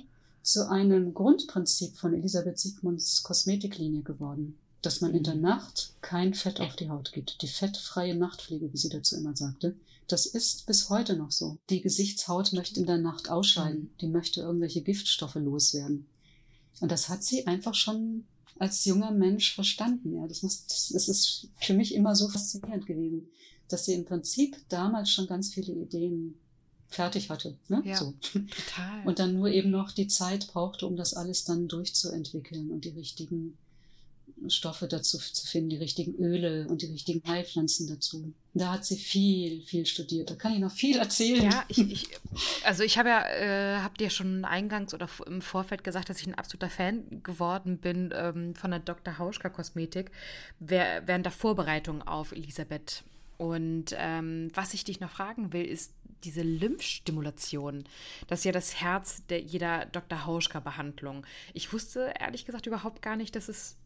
[0.47, 5.41] zu einem Grundprinzip von Elisabeth Siegmunds Kosmetiklinie geworden, dass man in der mhm.
[5.41, 7.43] Nacht kein Fett auf die Haut gibt.
[7.43, 9.75] Die fettfreie Nachtpflege, wie sie dazu immer sagte.
[10.07, 11.59] Das ist bis heute noch so.
[11.69, 13.81] Die Gesichtshaut möchte in der Nacht ausscheiden.
[13.81, 13.91] Mhm.
[14.01, 16.07] Die möchte irgendwelche Giftstoffe loswerden.
[16.81, 18.25] Und das hat sie einfach schon
[18.61, 20.15] als junger Mensch verstanden.
[20.15, 23.29] Ja, das, muss, das ist für mich immer so faszinierend gewesen,
[23.67, 26.39] dass sie im Prinzip damals schon ganz viele Ideen
[26.89, 27.57] fertig hatte.
[27.69, 27.83] Ne?
[27.85, 28.15] Ja, so.
[28.21, 29.03] total.
[29.05, 32.91] Und dann nur eben noch die Zeit brauchte, um das alles dann durchzuentwickeln und die
[32.91, 33.57] richtigen
[34.49, 38.33] Stoffe dazu zu finden, die richtigen Öle und die richtigen Heilpflanzen dazu.
[38.55, 40.31] Da hat sie viel, viel studiert.
[40.31, 41.43] Da kann ich noch viel erzählen.
[41.43, 42.09] Ja, ich, ich
[42.65, 46.27] also ich habe ja, äh, habt ihr schon eingangs oder im Vorfeld gesagt, dass ich
[46.27, 49.19] ein absoluter Fan geworden bin ähm, von der Dr.
[49.19, 50.11] Hauschka Kosmetik
[50.61, 53.05] während der Vorbereitung auf Elisabeth.
[53.39, 55.93] Und ähm, was ich dich noch fragen will, ist
[56.25, 57.85] diese Lymphstimulation.
[58.27, 60.27] Das ist ja das Herz der, jeder Dr.
[60.27, 61.27] Hauschka-Behandlung.
[61.55, 63.77] Ich wusste ehrlich gesagt überhaupt gar nicht, dass es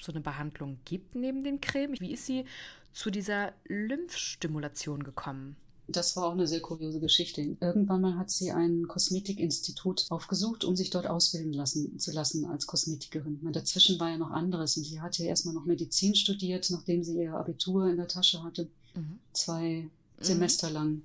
[0.00, 2.00] so eine Behandlung gibt neben den Cremes.
[2.00, 2.44] Wie ist sie
[2.92, 5.56] zu dieser Lymphstimulation gekommen?
[5.88, 7.40] Das war auch eine sehr kuriose Geschichte.
[7.60, 12.66] Irgendwann mal hat sie ein Kosmetikinstitut aufgesucht, um sich dort ausbilden lassen, zu lassen als
[12.66, 13.40] Kosmetikerin.
[13.44, 14.76] Und dazwischen war ja noch anderes.
[14.76, 18.42] Und sie hatte ja erstmal noch Medizin studiert, nachdem sie ihr Abitur in der Tasche
[18.42, 18.68] hatte.
[18.94, 19.20] Mhm.
[19.32, 19.90] Zwei mhm.
[20.18, 21.02] Semester lang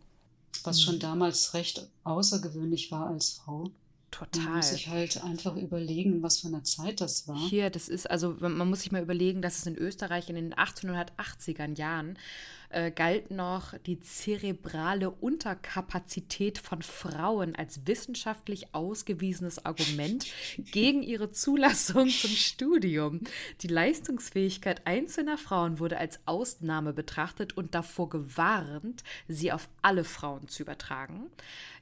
[0.65, 0.81] was mhm.
[0.83, 3.71] schon damals recht außergewöhnlich war als Frau.
[4.11, 4.43] Total.
[4.43, 7.37] Man muss sich halt einfach überlegen, was für eine Zeit das war.
[7.37, 10.53] Hier, das ist, also man muss sich mal überlegen, dass es in Österreich in den
[10.53, 12.17] 1880er Jahren
[12.71, 20.25] äh, galt noch die zerebrale Unterkapazität von Frauen als wissenschaftlich ausgewiesenes Argument
[20.71, 23.21] gegen ihre Zulassung zum Studium.
[23.61, 30.47] Die Leistungsfähigkeit einzelner Frauen wurde als Ausnahme betrachtet und davor gewarnt, sie auf alle Frauen
[30.47, 31.27] zu übertragen.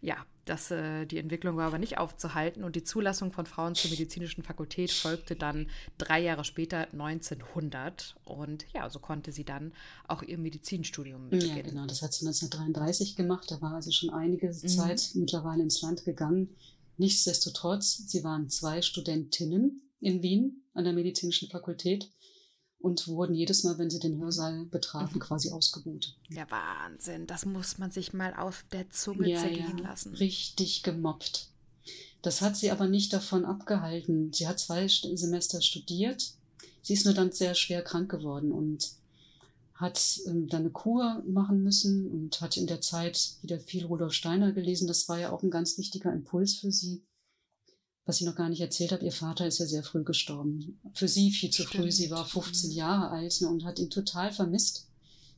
[0.01, 3.91] Ja, das, äh, die Entwicklung war aber nicht aufzuhalten und die Zulassung von Frauen zur
[3.91, 9.73] medizinischen Fakultät folgte dann drei Jahre später 1900 und ja, so konnte sie dann
[10.07, 11.57] auch ihr Medizinstudium beginnen.
[11.57, 14.67] Ja, genau, das hat sie 1933 gemacht, da war also schon einige mhm.
[14.67, 16.55] Zeit mittlerweile ins Land gegangen.
[16.97, 22.09] Nichtsdestotrotz, sie waren zwei Studentinnen in Wien an der medizinischen Fakultät
[22.79, 25.19] und wurden jedes Mal, wenn sie den Hörsaal betrafen, mhm.
[25.19, 26.15] quasi ausgebuht.
[26.29, 27.27] Ja, Wahnsinn.
[27.27, 30.15] Das muss man sich mal auf der Zunge ja, zergehen ja, lassen.
[30.15, 31.49] Richtig gemobbt.
[32.21, 34.31] Das hat sie aber nicht davon abgehalten.
[34.33, 36.33] Sie hat zwei Semester studiert.
[36.81, 38.91] Sie ist nur dann sehr schwer krank geworden und
[39.73, 44.13] hat ähm, dann eine Kur machen müssen und hat in der Zeit wieder viel Rudolf
[44.13, 44.87] Steiner gelesen.
[44.87, 47.01] Das war ja auch ein ganz wichtiger Impuls für sie
[48.09, 50.79] was ich noch gar nicht erzählt habe, ihr Vater ist ja sehr früh gestorben.
[50.95, 51.83] Für sie viel zu Stimmt.
[51.83, 51.91] früh.
[51.91, 54.87] Sie war 15 Jahre alt ne, und hat ihn total vermisst.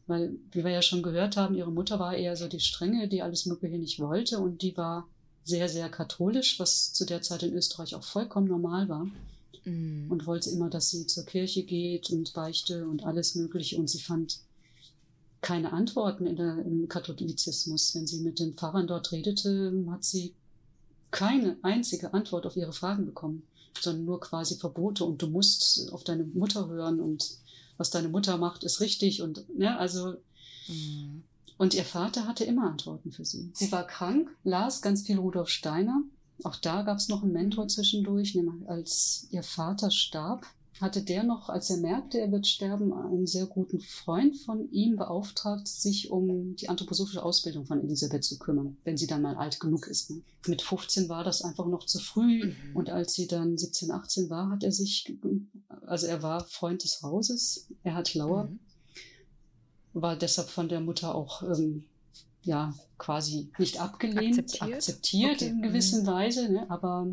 [0.08, 3.22] Weil, wie wir ja schon gehört haben, ihre Mutter war eher so die Strenge, die
[3.22, 5.06] alles Mögliche nicht wollte und die war
[5.44, 9.06] sehr, sehr katholisch, was zu der Zeit in Österreich auch vollkommen normal war.
[9.66, 10.10] Mhm.
[10.10, 13.78] Und wollte immer, dass sie zur Kirche geht und beichte und alles Mögliche.
[13.80, 14.40] Und sie fand
[15.42, 17.94] keine Antworten in der, im Katholizismus.
[17.96, 20.36] Wenn sie mit den Pfarrern dort redete, hat sie
[21.12, 23.44] keine einzige Antwort auf ihre Fragen bekommen,
[23.80, 27.38] sondern nur quasi Verbote und du musst auf deine Mutter hören und
[27.78, 30.16] was deine Mutter macht, ist richtig und ne, also
[30.68, 31.24] mhm.
[31.58, 33.50] und ihr Vater hatte immer Antworten für sie.
[33.54, 36.04] Sie war krank, las ganz viel Rudolf Steiner.
[36.44, 40.46] Auch da gab es noch einen Mentor zwischendurch, als ihr Vater starb,
[40.80, 44.96] hatte der noch, als er merkte, er wird sterben, einen sehr guten Freund von ihm
[44.96, 49.60] beauftragt, sich um die anthroposophische Ausbildung von Elisabeth zu kümmern, wenn sie dann mal alt
[49.60, 50.12] genug ist.
[50.12, 50.22] Ne?
[50.48, 52.46] Mit 15 war das einfach noch zu früh.
[52.46, 52.76] Mhm.
[52.76, 55.14] Und als sie dann 17, 18 war, hat er sich,
[55.86, 58.60] also er war Freund des Hauses, er hat Lauer, mhm.
[59.94, 61.84] war deshalb von der Mutter auch ähm,
[62.44, 65.48] ja quasi nicht abgelehnt, akzeptiert, akzeptiert okay.
[65.48, 66.08] in gewisser mhm.
[66.08, 66.70] Weise, ne?
[66.70, 67.08] aber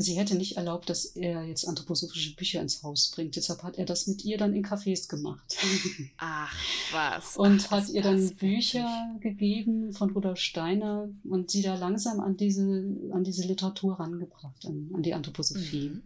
[0.00, 3.36] sie hätte nicht erlaubt, dass er jetzt anthroposophische Bücher ins Haus bringt.
[3.36, 5.56] Deshalb hat er das mit ihr dann in Cafés gemacht.
[6.18, 6.54] Ach,
[6.92, 7.36] was.
[7.36, 9.22] Und Ach, hat ihr dann Bücher witzig.
[9.22, 12.62] gegeben von Rudolf Steiner und sie da langsam an diese,
[13.12, 15.90] an diese Literatur rangebracht, an, an die Anthroposophie.
[15.90, 16.02] Mhm.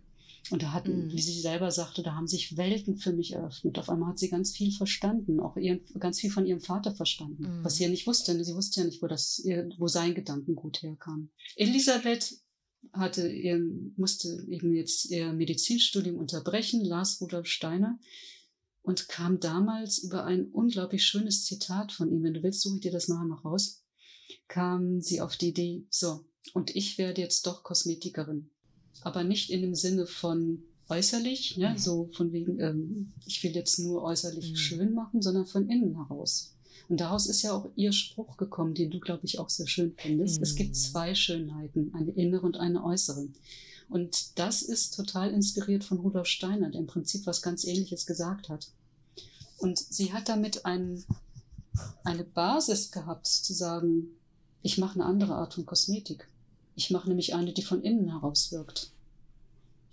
[0.50, 1.12] Und da hatten, mhm.
[1.12, 3.78] wie sie selber sagte, da haben sich Welten für mich eröffnet.
[3.78, 7.59] Auf einmal hat sie ganz viel verstanden, auch ihren, ganz viel von ihrem Vater verstanden,
[7.59, 7.64] mhm.
[7.64, 8.42] was sie ja nicht wusste.
[8.42, 9.42] Sie wusste ja nicht, wo das,
[9.78, 11.31] wo sein Gedankengut herkam.
[11.57, 12.41] Elisabeth
[12.92, 13.31] hatte
[13.97, 17.99] musste eben jetzt ihr Medizinstudium unterbrechen, las Rudolf Steiner
[18.83, 22.23] und kam damals über ein unglaublich schönes Zitat von ihm.
[22.23, 23.85] Wenn du willst, suche ich dir das nachher noch raus.
[24.49, 28.51] Kam sie auf die Idee, so, und ich werde jetzt doch Kosmetikerin.
[29.03, 31.79] Aber nicht in dem Sinne von äußerlich, ja, mhm.
[31.79, 34.57] so von wegen, ähm, ich will jetzt nur äußerlich mhm.
[34.57, 36.55] schön machen, sondern von innen heraus.
[36.92, 39.94] Und daraus ist ja auch ihr Spruch gekommen, den du, glaube ich, auch sehr schön
[39.96, 40.37] findest.
[40.37, 40.42] Mhm.
[40.42, 40.74] Es gibt mhm.
[40.74, 43.28] zwei Schönheiten, eine innere und eine äußere.
[43.88, 48.50] Und das ist total inspiriert von Rudolf Steiner, der im Prinzip was ganz Ähnliches gesagt
[48.50, 48.72] hat.
[49.57, 51.02] Und sie hat damit ein,
[52.05, 54.09] eine Basis gehabt, zu sagen,
[54.61, 56.28] ich mache eine andere Art von Kosmetik.
[56.76, 58.90] Ich mache nämlich eine, die von innen heraus wirkt.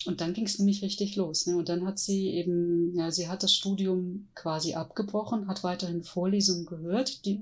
[0.05, 1.45] Und dann ging es nämlich richtig los.
[1.45, 1.57] Ne?
[1.57, 6.65] Und dann hat sie eben, ja, sie hat das Studium quasi abgebrochen, hat weiterhin Vorlesungen
[6.65, 7.41] gehört, die,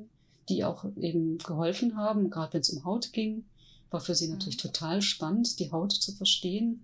[0.49, 3.45] die auch eben geholfen haben, gerade wenn es um Haut ging.
[3.91, 4.69] War für sie natürlich mhm.
[4.69, 6.83] total spannend, die Haut zu verstehen.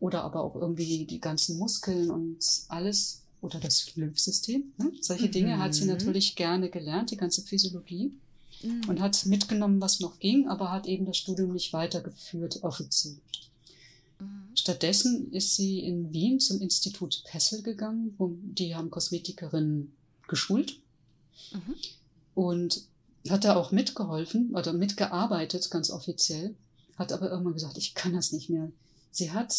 [0.00, 4.72] Oder aber auch irgendwie die ganzen Muskeln und alles oder das Lymphsystem.
[4.76, 4.92] Ne?
[5.00, 5.32] Solche mhm.
[5.32, 8.12] Dinge hat sie natürlich gerne gelernt, die ganze Physiologie.
[8.62, 8.82] Mhm.
[8.88, 13.16] Und hat mitgenommen, was noch ging, aber hat eben das Studium nicht weitergeführt, offiziell.
[14.54, 19.92] Stattdessen ist sie in Wien zum Institut Pessel gegangen, wo die haben Kosmetikerinnen
[20.28, 20.80] geschult
[21.52, 21.74] mhm.
[22.34, 22.82] und
[23.28, 26.54] hat da auch mitgeholfen oder mitgearbeitet, ganz offiziell,
[26.96, 28.70] hat aber irgendwann gesagt, ich kann das nicht mehr.
[29.10, 29.54] Sie hat,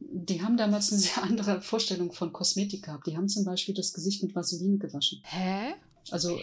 [0.00, 3.06] die haben damals eine sehr andere Vorstellung von Kosmetik gehabt.
[3.06, 5.20] Die haben zum Beispiel das Gesicht mit Vaseline gewaschen.
[5.24, 5.74] Hä?
[6.10, 6.38] Also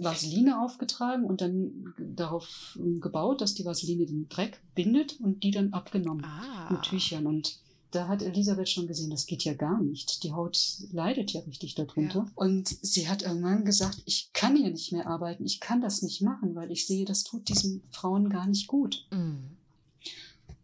[0.00, 5.72] Vaseline aufgetragen und dann darauf gebaut, dass die Vaseline den Dreck bindet und die dann
[5.72, 6.68] abgenommen ah.
[6.70, 7.26] mit Tüchern.
[7.26, 7.58] Und
[7.90, 10.22] da hat Elisabeth schon gesehen, das geht ja gar nicht.
[10.22, 10.58] Die Haut
[10.92, 12.20] leidet ja richtig darunter.
[12.20, 12.32] Ja.
[12.34, 16.22] Und sie hat irgendwann gesagt, ich kann hier nicht mehr arbeiten, ich kann das nicht
[16.22, 19.06] machen, weil ich sehe, das tut diesen Frauen gar nicht gut.
[19.10, 19.56] Mhm.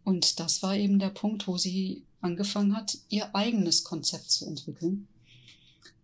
[0.03, 5.07] Und das war eben der Punkt, wo sie angefangen hat, ihr eigenes Konzept zu entwickeln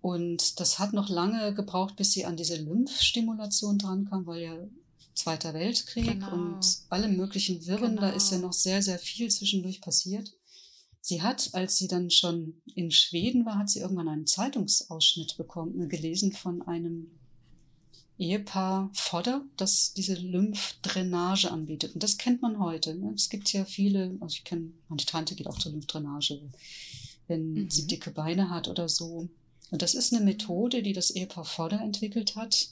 [0.06, 4.56] und das hat noch lange gebraucht, bis sie an diese Lymphstimulation drankam, weil ja
[5.16, 6.32] Zweiter Weltkrieg genau.
[6.32, 8.02] und alle möglichen Wirren, genau.
[8.02, 10.32] da ist ja noch sehr, sehr viel zwischendurch passiert.
[11.02, 15.90] Sie hat, als sie dann schon in Schweden war, hat sie irgendwann einen Zeitungsausschnitt bekommen,
[15.90, 17.10] gelesen von einem
[18.20, 21.96] Ehepaar Fodder, das diese Lymphdrainage anbietet.
[21.96, 22.94] Und das kennt man heute.
[22.94, 23.12] Ne?
[23.16, 26.40] Es gibt ja viele, also ich kenne, meine Tante geht auch zur Lymphdrainage,
[27.26, 27.72] wenn mhm.
[27.72, 29.30] sie dicke Beine hat oder so.
[29.72, 32.70] Und das ist eine Methode, die das Ehepaar Fodder entwickelt hat,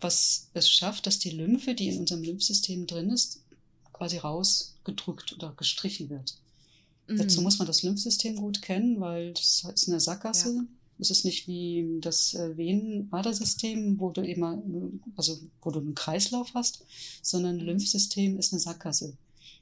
[0.00, 3.40] was es schafft, dass die Lymphe, die in unserem Lymphsystem drin ist,
[3.92, 6.36] quasi rausgedrückt oder gestrichen wird.
[7.06, 7.18] Mhm.
[7.18, 10.54] Dazu muss man das Lymphsystem gut kennen, weil das ist eine Sackgasse.
[10.54, 10.64] Ja.
[10.98, 14.62] Es ist nicht wie das äh, Venen-Adersystem, wo du immer,
[15.14, 16.84] also wo du einen Kreislauf hast,
[17.22, 17.66] sondern ein mhm.
[17.66, 19.16] Lymphsystem ist eine Sackgasse.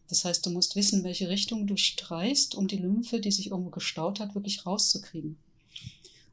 [0.09, 3.71] Das heißt, du musst wissen, welche Richtung du streichst, um die Lymphe, die sich irgendwo
[3.71, 5.37] gestaut hat, wirklich rauszukriegen.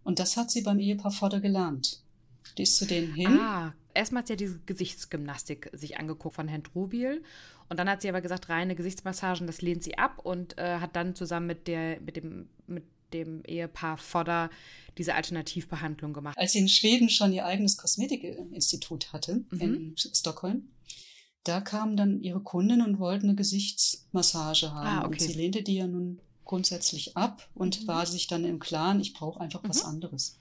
[0.04, 2.02] Und das hat sie beim Ehepaar Vorder gelernt.
[2.58, 3.40] Die ist zu denen hin.
[3.40, 7.24] Ah, erstmal hat sie ja diese Gesichtsgymnastik sich angeguckt von Herrn Trubiel.
[7.70, 10.96] Und dann hat sie aber gesagt, reine Gesichtsmassagen, das lehnt sie ab und äh, hat
[10.96, 12.84] dann zusammen mit, der, mit, dem, mit
[13.14, 14.50] dem Ehepaar Fodder
[14.98, 16.38] diese Alternativbehandlung gemacht.
[16.38, 19.62] Als sie in Schweden schon ihr eigenes Kosmetikinstitut hatte, mhm.
[19.62, 20.70] in Stockholm,
[21.44, 24.88] da kamen dann ihre Kunden und wollten eine Gesichtsmassage haben.
[24.88, 25.08] Ah, okay.
[25.08, 26.20] Und sie lehnte die ja nun
[26.52, 27.88] grundsätzlich ab und mhm.
[27.88, 29.70] war sich dann im Klaren, ich brauche einfach mhm.
[29.70, 30.38] was anderes.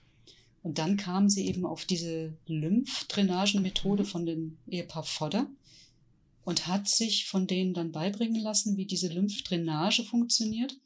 [0.64, 4.06] Und dann kam sie eben auf diese Lymphdrainagenmethode mhm.
[4.06, 5.46] von dem Ehepaar Fodder
[6.42, 10.76] und hat sich von denen dann beibringen lassen, wie diese Lymphdrainage funktioniert,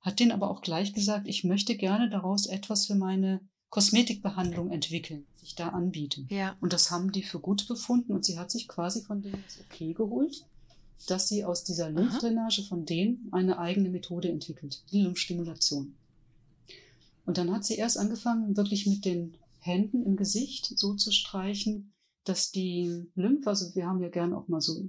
[0.00, 5.24] hat denen aber auch gleich gesagt, ich möchte gerne daraus etwas für meine Kosmetikbehandlung entwickeln,
[5.36, 6.26] sich da anbieten.
[6.30, 6.56] Ja.
[6.60, 9.60] Und das haben die für gut befunden und sie hat sich quasi von denen das
[9.60, 10.44] okay geholt
[11.06, 15.94] dass sie aus dieser Lymphdrainage von denen eine eigene Methode entwickelt, die Lymphstimulation.
[17.26, 21.92] Und dann hat sie erst angefangen, wirklich mit den Händen im Gesicht so zu streichen,
[22.24, 24.88] dass die Lymphe, also wir haben ja gern auch mal so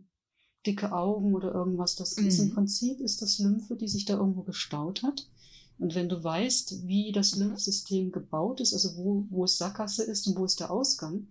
[0.66, 2.28] dicke Augen oder irgendwas, das mhm.
[2.28, 2.54] ist im.
[2.54, 5.30] Prinzip ist das Lymphe, die sich da irgendwo gestaut hat.
[5.78, 7.36] Und wenn du weißt, wie das.
[7.36, 11.28] Lymphsystem gebaut ist, also wo, wo es Sackgasse ist und wo ist der Ausgang,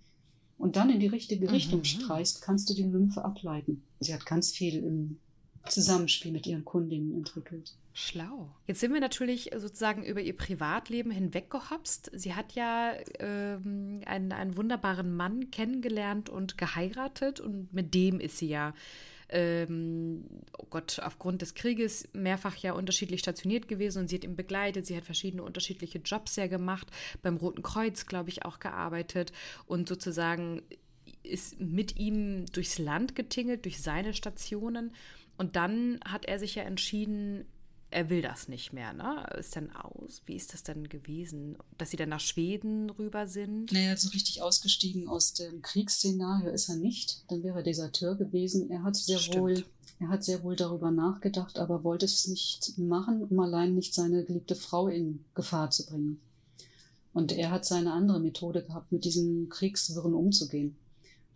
[0.58, 1.84] und dann in die richtige Richtung mhm.
[1.84, 3.82] streichst, kannst du die Lymphe ableiten.
[4.00, 5.18] Sie hat ganz viel im
[5.68, 7.74] Zusammenspiel mit ihren Kundinnen entwickelt.
[7.92, 8.50] Schlau.
[8.66, 12.10] Jetzt sind wir natürlich sozusagen über ihr Privatleben hinweggehopst.
[12.12, 18.38] Sie hat ja ähm, einen, einen wunderbaren Mann kennengelernt und geheiratet und mit dem ist
[18.38, 18.74] sie ja
[19.28, 20.24] ähm,
[20.58, 24.86] oh Gott, aufgrund des Krieges mehrfach ja unterschiedlich stationiert gewesen und sie hat ihn begleitet.
[24.86, 26.88] Sie hat verschiedene unterschiedliche Jobs ja gemacht,
[27.22, 29.32] beim Roten Kreuz, glaube ich, auch gearbeitet
[29.66, 30.62] und sozusagen
[31.22, 34.92] ist mit ihm durchs Land getingelt, durch seine Stationen.
[35.36, 37.44] Und dann hat er sich ja entschieden,
[37.94, 39.24] er will das nicht mehr, ne?
[39.38, 40.20] Ist denn aus?
[40.26, 41.56] Wie ist das denn gewesen?
[41.78, 43.72] Dass sie dann nach Schweden rüber sind?
[43.72, 47.22] Naja, so richtig ausgestiegen aus dem Kriegsszenario ist er nicht.
[47.28, 48.68] Dann wäre er Deserteur gewesen.
[48.70, 49.42] Er hat sehr Stimmt.
[49.42, 49.64] wohl,
[50.00, 54.24] er hat sehr wohl darüber nachgedacht, aber wollte es nicht machen, um allein nicht seine
[54.24, 56.20] geliebte Frau in Gefahr zu bringen.
[57.12, 60.76] Und er hat seine andere Methode gehabt, mit diesen Kriegswirren umzugehen.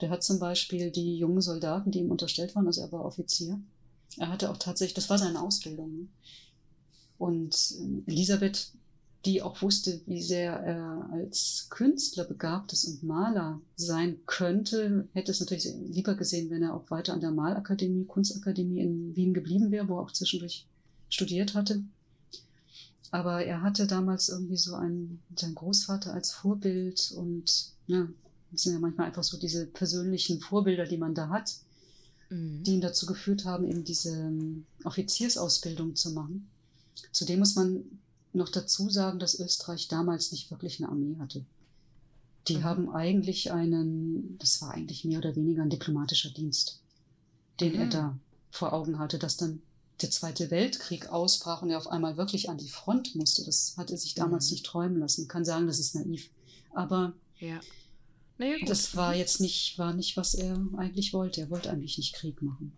[0.00, 3.60] Der hat zum Beispiel die jungen Soldaten, die ihm unterstellt waren, also er war Offizier,
[4.16, 6.08] er hatte auch tatsächlich, das war seine Ausbildung.
[7.18, 7.26] Ne?
[7.26, 8.72] Und ähm, Elisabeth,
[9.24, 15.32] die auch wusste, wie sehr er als Künstler begabt ist und Maler sein könnte, hätte
[15.32, 19.70] es natürlich lieber gesehen, wenn er auch weiter an der Malakademie, Kunstakademie in Wien geblieben
[19.70, 20.66] wäre, wo er auch zwischendurch
[21.08, 21.82] studiert hatte.
[23.10, 28.06] Aber er hatte damals irgendwie so einen, seinen Großvater als Vorbild und ja,
[28.50, 31.54] das sind ja manchmal einfach so diese persönlichen Vorbilder, die man da hat,
[32.30, 32.62] mhm.
[32.62, 36.48] die ihn dazu geführt haben, eben diese ähm, Offiziersausbildung zu machen.
[37.12, 37.84] Zudem muss man
[38.32, 41.44] noch dazu sagen, dass Österreich damals nicht wirklich eine Armee hatte.
[42.48, 42.64] Die mhm.
[42.64, 46.80] haben eigentlich einen, das war eigentlich mehr oder weniger ein diplomatischer Dienst,
[47.60, 47.80] den mhm.
[47.80, 48.18] er da
[48.50, 49.62] vor Augen hatte, dass dann
[50.00, 53.44] der Zweite Weltkrieg ausbrach und er auf einmal wirklich an die Front musste.
[53.44, 54.54] Das hat er sich damals mhm.
[54.54, 55.22] nicht träumen lassen.
[55.22, 56.30] Man kann sagen, das ist naiv.
[56.72, 57.60] Aber ja.
[58.38, 61.40] naja, das war jetzt nicht, war nicht, was er eigentlich wollte.
[61.40, 62.72] Er wollte eigentlich nicht Krieg machen.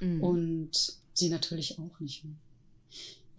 [0.00, 0.22] Mhm.
[0.22, 2.24] Und sie natürlich auch nicht.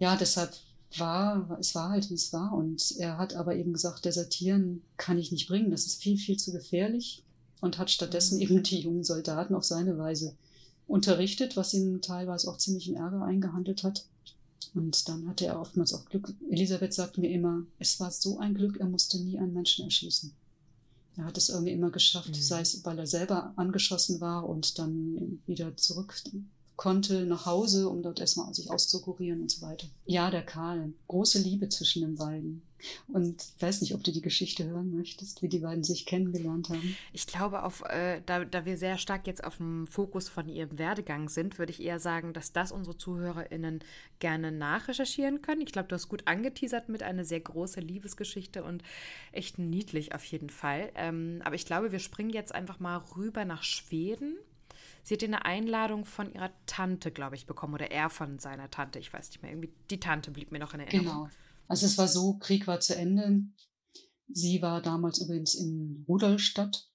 [0.02, 0.52] Ja, deshalb
[0.98, 2.52] war, es war halt, wie es war.
[2.52, 5.70] Und er hat aber eben gesagt, desertieren kann ich nicht bringen.
[5.70, 7.22] Das ist viel, viel zu gefährlich.
[7.60, 8.42] Und hat stattdessen mhm.
[8.42, 10.34] eben die jungen Soldaten auf seine Weise
[10.88, 14.04] unterrichtet, was ihm teilweise auch ziemlich in Ärger eingehandelt hat.
[14.74, 16.34] Und dann hatte er oftmals auch Glück.
[16.50, 20.32] Elisabeth sagte mir immer, es war so ein Glück, er musste nie einen Menschen erschießen.
[21.16, 22.42] Er hat es irgendwie immer geschafft, mhm.
[22.42, 26.12] sei es, weil er selber angeschossen war und dann wieder zurück
[26.82, 29.86] konnte nach Hause, um dort erstmal sich auszukurieren und so weiter.
[30.04, 30.92] Ja, der Karl.
[31.06, 32.60] Große Liebe zwischen den beiden.
[33.06, 36.70] Und ich weiß nicht, ob du die Geschichte hören möchtest, wie die beiden sich kennengelernt
[36.70, 36.96] haben.
[37.12, 40.76] Ich glaube, auf, äh, da, da wir sehr stark jetzt auf dem Fokus von ihrem
[40.76, 43.84] Werdegang sind, würde ich eher sagen, dass das unsere ZuhörerInnen
[44.18, 45.60] gerne nachrecherchieren können.
[45.60, 48.82] Ich glaube, du hast gut angeteasert mit einer sehr großen Liebesgeschichte und
[49.30, 50.90] echt niedlich auf jeden Fall.
[50.96, 54.34] Ähm, aber ich glaube, wir springen jetzt einfach mal rüber nach Schweden
[55.02, 58.98] Sie hat eine Einladung von ihrer Tante, glaube ich, bekommen oder er von seiner Tante.
[58.98, 59.50] Ich weiß nicht mehr.
[59.50, 61.24] Irgendwie die Tante blieb mir noch in Erinnerung.
[61.24, 61.30] Genau.
[61.68, 63.42] Also es war so, Krieg war zu Ende.
[64.28, 66.88] Sie war damals übrigens in Rudolstadt.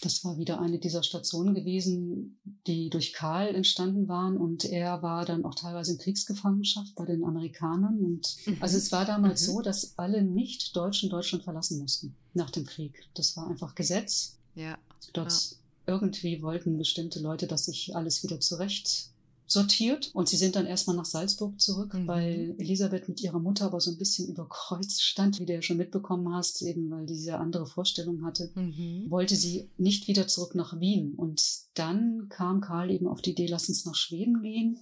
[0.00, 4.36] Das war wieder eine dieser Stationen gewesen, die durch Karl entstanden waren.
[4.36, 8.00] Und er war dann auch teilweise in Kriegsgefangenschaft bei den Amerikanern.
[8.00, 8.56] Und mhm.
[8.60, 9.52] also es war damals mhm.
[9.52, 13.04] so, dass alle Nicht-Deutschen Deutschland verlassen mussten nach dem Krieg.
[13.14, 14.38] Das war einfach Gesetz.
[14.54, 14.76] Ja.
[15.12, 19.08] Dort ja irgendwie wollten bestimmte Leute, dass sich alles wieder zurecht
[19.46, 20.10] sortiert.
[20.14, 22.06] Und sie sind dann erstmal nach Salzburg zurück, mhm.
[22.06, 25.62] weil Elisabeth mit ihrer Mutter aber so ein bisschen über Kreuz stand, wie du ja
[25.62, 29.10] schon mitbekommen hast, eben weil diese andere Vorstellung hatte, mhm.
[29.10, 31.14] wollte sie nicht wieder zurück nach Wien.
[31.14, 31.42] Und
[31.74, 34.78] dann kam Karl eben auf die Idee, lass uns nach Schweden gehen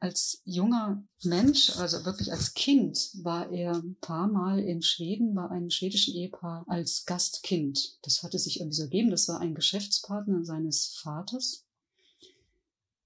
[0.00, 5.48] als junger Mensch, also wirklich als Kind, war er ein paar Mal in Schweden bei
[5.48, 7.98] einem schwedischen Ehepaar als Gastkind.
[8.02, 9.10] Das hatte sich irgendwie so ergeben.
[9.10, 11.64] Das war ein Geschäftspartner seines Vaters.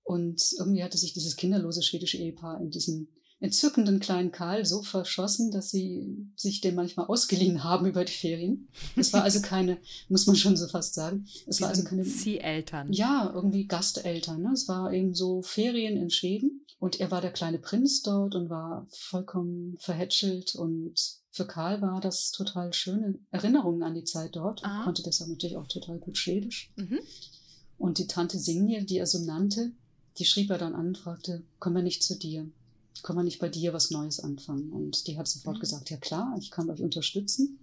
[0.02, 3.08] Und irgendwie hatte sich dieses kinderlose schwedische Ehepaar in diesen
[3.40, 8.68] entzückenden kleinen Karl so verschossen, dass sie sich den manchmal ausgeliehen haben über die Ferien.
[8.96, 9.78] Es war also keine,
[10.08, 11.26] muss man schon so fast sagen.
[11.46, 12.92] Es war also keine Zieheltern.
[12.92, 14.42] Ja, irgendwie Gasteltern.
[14.42, 14.50] Ne?
[14.52, 18.50] Es war eben so Ferien in Schweden und er war der kleine Prinz dort und
[18.50, 20.94] war vollkommen verhätschelt und
[21.30, 24.62] für Karl war das total schöne Erinnerungen an die Zeit dort.
[24.64, 26.72] Er konnte deshalb natürlich auch total gut Schwedisch.
[26.76, 26.98] Mhm.
[27.76, 29.70] Und die Tante Signe, die er so nannte,
[30.18, 32.50] die schrieb er dann an und fragte, kommen wir nicht zu dir?
[33.02, 34.70] Können wir nicht bei dir was Neues anfangen?
[34.72, 35.60] Und die hat sofort Mhm.
[35.60, 37.58] gesagt, ja klar, ich kann euch unterstützen.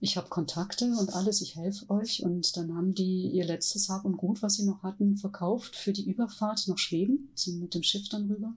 [0.00, 2.22] Ich habe Kontakte und alles, ich helfe euch.
[2.22, 5.92] Und dann haben die ihr letztes Hab und Gut, was sie noch hatten, verkauft für
[5.92, 8.54] die Überfahrt nach Schweden, sind mit dem Schiff dann rüber.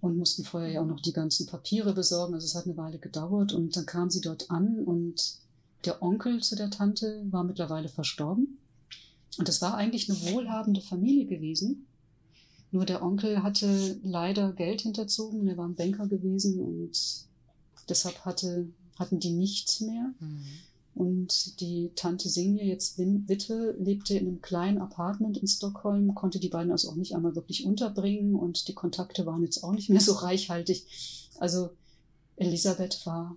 [0.00, 2.34] Und mussten vorher ja auch noch die ganzen Papiere besorgen.
[2.34, 3.52] Also es hat eine Weile gedauert.
[3.52, 5.34] Und dann kam sie dort an und
[5.84, 8.58] der Onkel zu der Tante war mittlerweile verstorben.
[9.38, 11.86] Und das war eigentlich eine wohlhabende Familie gewesen.
[12.72, 16.92] Nur der Onkel hatte leider Geld hinterzogen, er war ein Banker gewesen und
[17.88, 18.68] deshalb hatte,
[18.98, 20.14] hatten die nichts mehr.
[20.20, 20.44] Mhm.
[20.94, 26.48] Und die Tante Sinje, jetzt Witwe, lebte in einem kleinen Apartment in Stockholm, konnte die
[26.48, 30.00] beiden also auch nicht einmal wirklich unterbringen und die Kontakte waren jetzt auch nicht mehr
[30.00, 30.84] so reichhaltig.
[31.38, 31.70] Also
[32.36, 33.36] Elisabeth war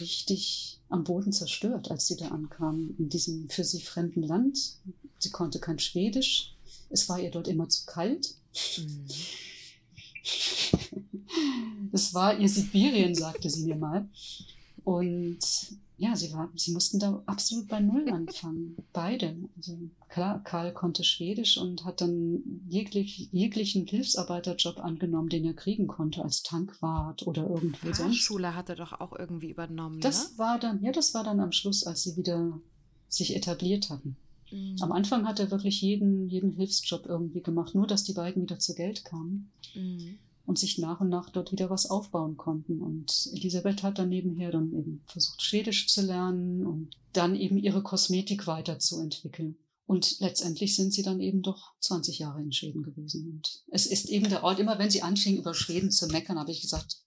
[0.00, 4.76] richtig am Boden zerstört, als sie da ankam, in diesem für sie fremden Land.
[5.18, 6.54] Sie konnte kein Schwedisch.
[6.90, 8.34] Es war ihr dort immer zu kalt.
[8.78, 9.06] Mhm.
[11.92, 14.08] Es war ihr Sibirien, sagte sie mir mal.
[14.84, 15.38] Und
[15.98, 18.76] ja, sie, war, sie mussten da absolut bei Null anfangen.
[18.92, 19.36] Beide.
[19.56, 19.78] Also
[20.08, 26.22] klar, Karl konnte Schwedisch und hat dann jeglich, jeglichen Hilfsarbeiterjob angenommen, den er kriegen konnte,
[26.24, 28.00] als Tankwart oder irgendwo sonst.
[28.00, 31.52] Fahrschule hat er doch auch irgendwie übernommen, Das war dann, ja, das war dann am
[31.52, 32.58] Schluss, als sie wieder
[33.08, 34.16] sich etabliert hatten.
[34.52, 34.76] Mhm.
[34.80, 38.58] Am Anfang hat er wirklich jeden, jeden Hilfsjob irgendwie gemacht, nur dass die beiden wieder
[38.58, 40.18] zu Geld kamen Mhm.
[40.46, 42.80] und sich nach und nach dort wieder was aufbauen konnten.
[42.82, 47.82] Und Elisabeth hat dann nebenher dann eben versucht, Schwedisch zu lernen und dann eben ihre
[47.82, 49.56] Kosmetik weiterzuentwickeln.
[49.86, 53.30] Und letztendlich sind sie dann eben doch 20 Jahre in Schweden gewesen.
[53.30, 56.50] Und es ist eben der Ort, immer wenn sie anfing, über Schweden zu meckern, habe
[56.50, 57.02] ich gesagt,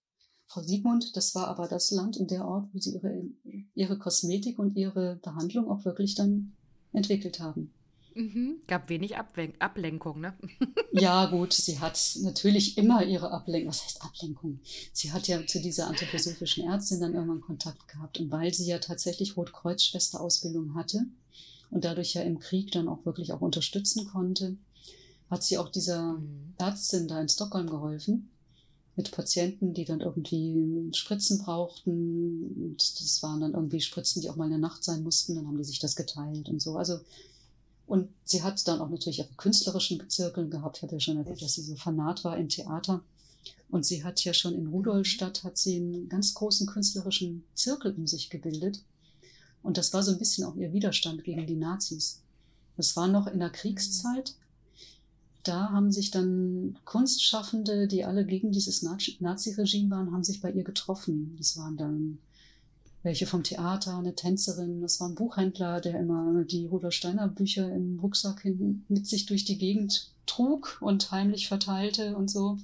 [0.47, 3.23] Frau Siegmund, das war aber das Land und der Ort, wo sie ihre,
[3.73, 6.53] ihre Kosmetik und ihre Behandlung auch wirklich dann
[6.95, 7.71] entwickelt haben.
[8.13, 8.61] Mhm.
[8.67, 10.33] Gab wenig Abwen Ablenkung, ne?
[10.93, 13.69] Ja, gut, sie hat natürlich immer ihre Ablenkung.
[13.69, 14.59] Was heißt Ablenkung?
[14.93, 18.19] Sie hat ja zu dieser anthroposophischen Ärztin dann irgendwann Kontakt gehabt.
[18.19, 21.05] Und weil sie ja tatsächlich Rotkreuz-Schwesterausbildung hatte
[21.69, 24.55] und dadurch ja im Krieg dann auch wirklich auch unterstützen konnte,
[25.29, 26.53] hat sie auch dieser Mhm.
[26.57, 28.29] Ärztin da in Stockholm geholfen
[28.95, 32.55] mit Patienten, die dann irgendwie Spritzen brauchten.
[32.55, 35.35] Und das waren dann irgendwie Spritzen, die auch mal in der Nacht sein mussten.
[35.35, 36.77] Dann haben die sich das geteilt und so.
[36.77, 36.99] Also
[37.87, 40.77] und sie hat dann auch natürlich ihre künstlerischen Zirkeln gehabt.
[40.77, 43.03] Ich habe ja schon erzählt, dass sie so fanat war im Theater.
[43.69, 48.07] Und sie hat ja schon in Rudolstadt hat sie einen ganz großen künstlerischen Zirkel um
[48.07, 48.81] sich gebildet.
[49.61, 52.21] Und das war so ein bisschen auch ihr Widerstand gegen die Nazis.
[52.77, 54.35] Das war noch in der Kriegszeit.
[55.45, 60.51] Da haben sich dann Kunstschaffende, die alle gegen dieses Nazi- Nazi-Regime waren, haben sich bei
[60.51, 61.35] ihr getroffen.
[61.37, 62.17] Das waren dann
[63.03, 67.71] welche vom Theater, eine Tänzerin, das war ein Buchhändler, der immer die Rudolf Steiner Bücher
[67.71, 72.57] im Rucksack hinten mit sich durch die Gegend trug und heimlich verteilte und so.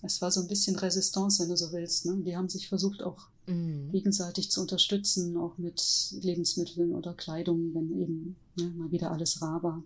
[0.00, 2.06] Es war so ein bisschen Resistance, wenn du so willst.
[2.06, 2.16] Ne?
[2.24, 3.90] Die haben sich versucht, auch Mhm.
[3.92, 5.82] gegenseitig zu unterstützen, auch mit
[6.20, 9.82] Lebensmitteln oder Kleidung, wenn eben ne, mal wieder alles rar war.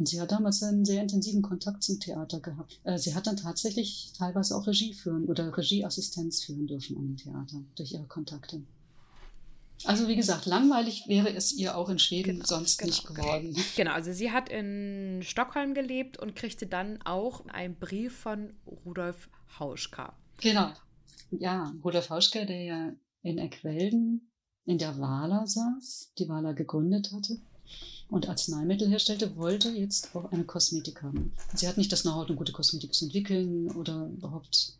[0.00, 2.80] Und sie hat damals einen sehr intensiven Kontakt zum Theater gehabt.
[2.84, 7.16] Äh, sie hat dann tatsächlich teilweise auch Regie führen oder Regieassistenz führen dürfen an dem
[7.18, 8.62] Theater durch ihre Kontakte.
[9.84, 12.90] Also wie gesagt, langweilig wäre es ihr auch in Schweden Genau, sonst genau.
[12.90, 13.56] nicht geworden.
[13.76, 18.54] Genau, also sie hat in Stockholm gelebt und kriegte dann auch einen Brief von
[18.86, 19.28] Rudolf
[19.58, 20.14] Hauschka.
[20.40, 20.70] Genau.
[21.30, 22.92] Ja, Rudolf Hauschka, der ja
[23.22, 24.30] in Eckwelden
[24.64, 27.38] in der Wala saß, die Wala gegründet hatte
[28.08, 31.32] und Arzneimittel herstellte, wollte jetzt auch eine Kosmetik haben.
[31.54, 34.74] Sie hat nicht das Know-how, eine gute Kosmetik zu entwickeln oder überhaupt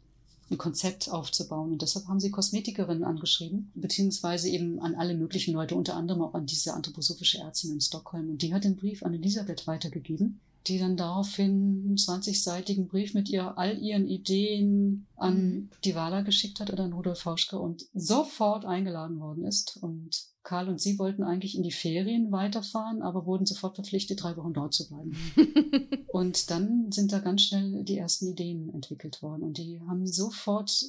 [0.51, 1.73] ein Konzept aufzubauen.
[1.73, 6.35] Und deshalb haben sie Kosmetikerinnen angeschrieben, beziehungsweise eben an alle möglichen Leute, unter anderem auch
[6.35, 8.31] an diese anthroposophische Ärztin in Stockholm.
[8.31, 13.29] Und die hat den Brief an Elisabeth weitergegeben, die dann daraufhin einen 20-seitigen Brief mit
[13.31, 15.71] ihr all ihren Ideen an Mhm.
[15.85, 19.79] die Wala geschickt hat oder an Rudolf Hauschka und sofort eingeladen worden ist.
[19.81, 24.37] Und Karl und sie wollten eigentlich in die Ferien weiterfahren, aber wurden sofort verpflichtet, drei
[24.37, 25.17] Wochen dort zu bleiben.
[26.09, 30.87] Und dann sind da ganz schnell die ersten Ideen entwickelt worden und die haben sofort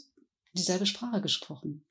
[0.54, 1.84] dieselbe Sprache gesprochen.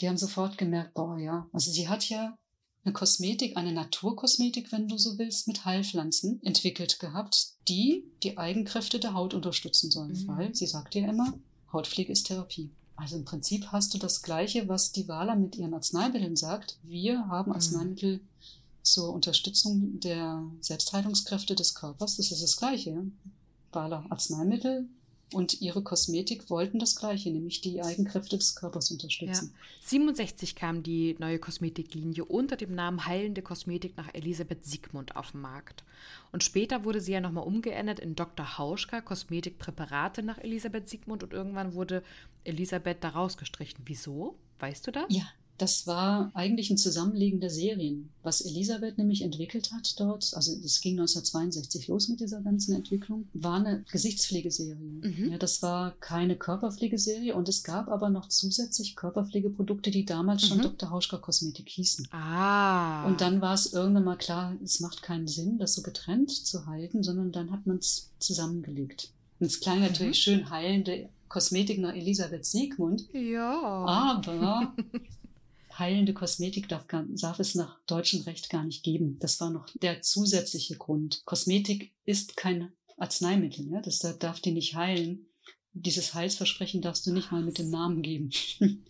[0.00, 2.38] Die haben sofort gemerkt, boah, ja, also sie hat ja
[2.86, 9.00] eine Kosmetik, eine Naturkosmetik, wenn du so willst, mit Heilpflanzen entwickelt gehabt, die die Eigenkräfte
[9.00, 10.28] der Haut unterstützen sollen, Mhm.
[10.28, 11.34] weil sie sagt ja immer,
[11.72, 12.70] Hautpflege ist Therapie.
[12.94, 16.78] Also im Prinzip hast du das Gleiche, was die Wala mit ihren Arzneimitteln sagt.
[16.84, 17.56] Wir haben Mhm.
[17.56, 18.20] Arzneimittel
[18.82, 22.16] zur Unterstützung der Selbstheilungskräfte des Körpers.
[22.16, 23.04] Das ist das Gleiche.
[23.72, 24.88] Wala Arzneimittel,
[25.32, 29.52] Und ihre Kosmetik wollten das Gleiche, nämlich die Eigenkräfte des Körpers unterstützen.
[29.52, 29.88] Ja.
[29.88, 35.40] 67 kam die neue Kosmetiklinie unter dem Namen Heilende Kosmetik nach Elisabeth Siegmund auf den
[35.40, 35.82] Markt.
[36.30, 38.56] Und später wurde sie ja nochmal umgeändert in Dr.
[38.56, 42.04] Hauschka Kosmetikpräparate nach Elisabeth Siegmund und irgendwann wurde
[42.44, 43.80] Elisabeth da rausgestrichen.
[43.84, 44.36] Wieso?
[44.60, 45.06] Weißt du das?
[45.08, 45.26] Ja,
[45.58, 48.10] das war eigentlich ein Zusammenlegen der Serien.
[48.22, 53.28] Was Elisabeth nämlich entwickelt hat dort, also es ging 1962 los mit dieser ganzen Entwicklung,
[53.32, 54.74] war eine Gesichtspflegeserie.
[54.74, 55.28] Mhm.
[55.30, 60.58] Ja, das war keine Körperpflegeserie und es gab aber noch zusätzlich Körperpflegeprodukte, die damals schon
[60.58, 60.62] mhm.
[60.62, 60.90] Dr.
[60.90, 62.08] Hauschka Kosmetik hießen.
[62.10, 63.06] Ah.
[63.06, 66.66] Und dann war es irgendwann mal klar, es macht keinen Sinn, das so getrennt zu
[66.66, 69.10] halten, sondern dann hat man es zusammengelegt.
[69.38, 70.30] Und es klang natürlich mhm.
[70.30, 73.06] schön heilende Kosmetik nach Elisabeth Siegmund.
[73.12, 73.84] Ja.
[73.86, 74.74] Aber
[75.78, 79.18] heilende Kosmetik darf, darf es nach deutschem Recht gar nicht geben.
[79.20, 81.22] Das war noch der zusätzliche Grund.
[81.24, 83.80] Kosmetik ist kein Arzneimittel, ja?
[83.80, 85.26] das darf die nicht heilen.
[85.72, 88.30] Dieses Heilsversprechen darfst du nicht mal mit dem Namen geben.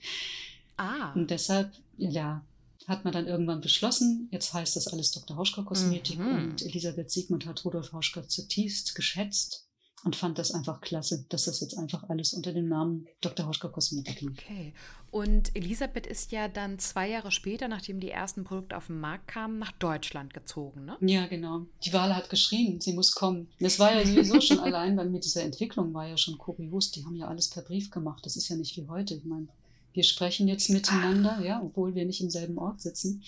[0.77, 1.13] ah.
[1.15, 2.45] Und deshalb, ja,
[2.87, 5.37] hat man dann irgendwann beschlossen, jetzt heißt das alles Dr.
[5.37, 6.29] Hauschka Kosmetik mhm.
[6.29, 9.66] und Elisabeth Siegmund hat Rudolf Hauschka zutiefst geschätzt
[10.05, 13.47] und fand das einfach klasse, dass das jetzt einfach alles unter dem Namen Dr.
[13.47, 14.43] Hoschka Kosmetik liegt.
[14.43, 14.75] Okay.
[15.11, 19.29] Und Elisabeth ist ja dann zwei Jahre später, nachdem die ersten Produkte auf den Markt
[19.29, 20.97] kamen, nach Deutschland gezogen, ne?
[21.01, 21.67] Ja, genau.
[21.83, 23.49] Die Wahl hat geschrien, sie muss kommen.
[23.59, 26.91] Das war ja sowieso schon allein, weil mit dieser Entwicklung war ja schon kurios.
[26.91, 28.27] Die haben ja alles per Brief gemacht.
[28.27, 29.15] Das ist ja nicht wie heute.
[29.15, 29.49] Ich meine,
[29.95, 33.23] wir sprechen jetzt miteinander, ja, obwohl wir nicht im selben Ort sitzen.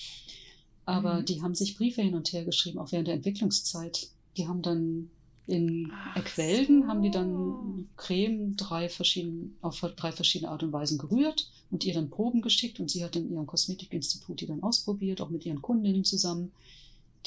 [0.85, 1.25] Aber mhm.
[1.25, 4.09] die haben sich Briefe hin und her geschrieben, auch während der Entwicklungszeit.
[4.37, 5.11] Die haben dann
[5.49, 6.89] in Equelden so.
[6.89, 11.95] haben die dann Creme drei verschieden, auf drei verschiedene Art und Weisen gerührt und ihr
[11.95, 15.63] dann Proben geschickt und sie hat in ihrem Kosmetikinstitut die dann ausprobiert, auch mit ihren
[15.63, 16.53] Kundinnen zusammen,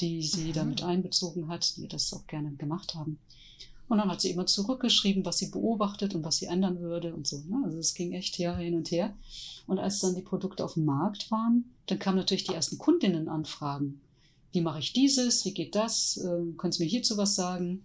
[0.00, 0.52] die sie mhm.
[0.52, 3.18] damit einbezogen hat, die das auch gerne gemacht haben.
[3.88, 7.26] Und dann hat sie immer zurückgeschrieben, was sie beobachtet und was sie ändern würde und
[7.26, 7.42] so.
[7.48, 7.60] Ne?
[7.64, 9.12] Also es ging echt her, hin und her.
[9.66, 14.00] Und als dann die Produkte auf dem Markt waren, dann kamen natürlich die ersten Kundinnenanfragen.
[14.52, 15.44] Wie mache ich dieses?
[15.44, 16.18] Wie geht das?
[16.24, 17.84] Ähm, können Sie mir hierzu was sagen?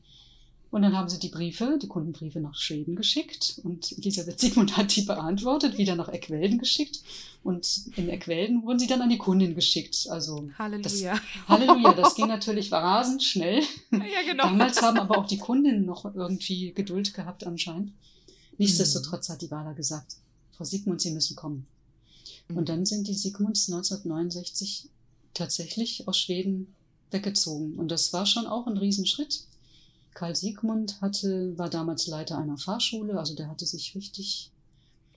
[0.70, 4.94] Und dann haben sie die Briefe, die Kundenbriefe nach Schweden geschickt und Elisabeth Sigmund hat
[4.96, 7.02] die beantwortet, wieder nach Eckwelden geschickt
[7.44, 10.08] und in Eckwelden wurden sie dann an die Kundin geschickt.
[10.10, 11.14] Also Halleluja.
[11.14, 13.64] Das, Halleluja, das ging natürlich rasend schnell.
[13.92, 14.44] Ja, genau.
[14.44, 17.94] Damals haben aber auch die Kundinnen noch irgendwie Geduld gehabt anscheinend.
[18.58, 20.18] Nichtsdestotrotz hat die Wala gesagt,
[20.52, 21.68] Frau Sigmund, Sie müssen kommen.
[22.50, 22.58] Mhm.
[22.58, 24.90] Und dann sind die Sigmunds 1969
[25.34, 26.74] tatsächlich aus Schweden
[27.12, 27.76] weggezogen.
[27.76, 29.46] Und das war schon auch ein Riesenschritt
[30.18, 34.52] Karl Siegmund hatte, war damals Leiter einer Fahrschule, also der hatte sich richtig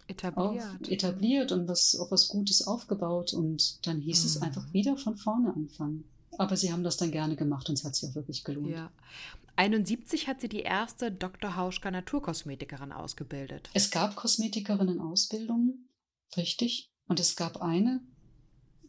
[0.08, 4.26] etabliert, auf, etabliert und was, auf was Gutes aufgebaut und dann hieß mhm.
[4.26, 6.04] es einfach wieder von vorne anfangen.
[6.36, 8.72] Aber sie haben das dann gerne gemacht und es hat sich auch wirklich gelohnt.
[8.72, 8.90] Ja.
[9.56, 11.56] 71 hat sie die erste Dr.
[11.56, 13.70] Hauschka Naturkosmetikerin ausgebildet.
[13.72, 15.88] Es gab Kosmetikerinnen-Ausbildungen,
[16.36, 16.90] richtig.
[17.08, 18.02] Und es gab eine,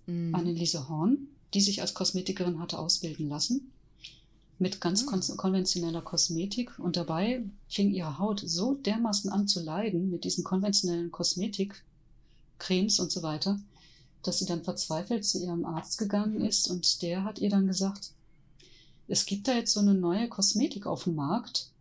[0.08, 0.36] mhm.
[0.36, 3.72] Anneliese Horn, die sich als Kosmetikerin hatte ausbilden lassen
[4.62, 5.38] mit ganz mhm.
[5.38, 11.12] konventioneller Kosmetik und dabei fing ihre Haut so dermaßen an zu leiden mit diesen konventionellen
[11.12, 13.60] Kosmetikcremes und so weiter,
[14.22, 16.46] dass sie dann verzweifelt zu ihrem Arzt gegangen mhm.
[16.46, 18.12] ist und der hat ihr dann gesagt,
[19.08, 21.72] es gibt da jetzt so eine neue Kosmetik auf dem Markt.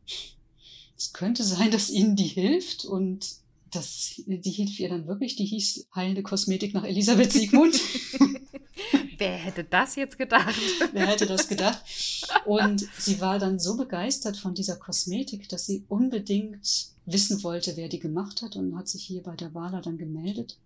[0.96, 3.26] Es könnte sein, dass ihnen die hilft und
[3.70, 5.36] das, die hilft ihr dann wirklich.
[5.36, 7.78] Die hieß Heilende Kosmetik nach Elisabeth Siegmund.
[9.18, 10.54] Wer hätte das jetzt gedacht?
[10.92, 11.82] Wer hätte das gedacht?
[12.46, 17.88] Und sie war dann so begeistert von dieser Kosmetik, dass sie unbedingt wissen wollte, wer
[17.88, 20.58] die gemacht hat und hat sich hier bei der Wala dann gemeldet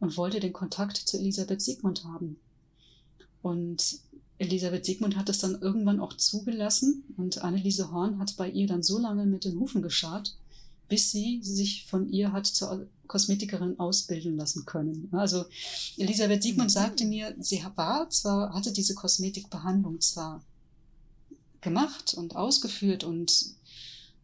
[0.00, 2.36] und wollte den Kontakt zu Elisabeth Siegmund haben.
[3.40, 4.00] Und
[4.38, 8.82] Elisabeth Siegmund hat es dann irgendwann auch zugelassen und Anneliese Horn hat bei ihr dann
[8.82, 10.36] so lange mit den Hufen geschart,
[10.88, 15.10] bis sie sich von ihr hat zur Kosmetikerin ausbilden lassen können.
[15.12, 15.44] Also
[15.98, 16.72] Elisabeth Siegmund mhm.
[16.72, 20.42] sagte mir, sie war zwar, hatte diese Kosmetikbehandlung zwar
[21.60, 23.54] gemacht und ausgeführt und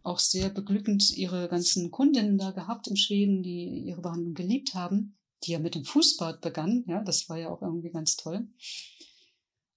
[0.03, 5.19] auch sehr beglückend ihre ganzen Kundinnen da gehabt in Schweden, die ihre Behandlung geliebt haben,
[5.45, 6.85] die ja mit dem Fußbad begann.
[6.89, 8.49] Ja, das war ja auch irgendwie ganz toll.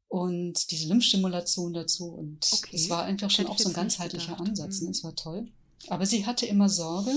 [0.07, 2.05] Und diese Lymphstimulation dazu.
[2.05, 2.77] Und okay.
[2.77, 4.79] es war einfach schon auch so ein ganzheitlicher Ansatz.
[4.79, 4.87] Ne?
[4.87, 4.91] Mhm.
[4.91, 5.51] Es war toll.
[5.89, 7.11] Aber sie hatte immer Sorge,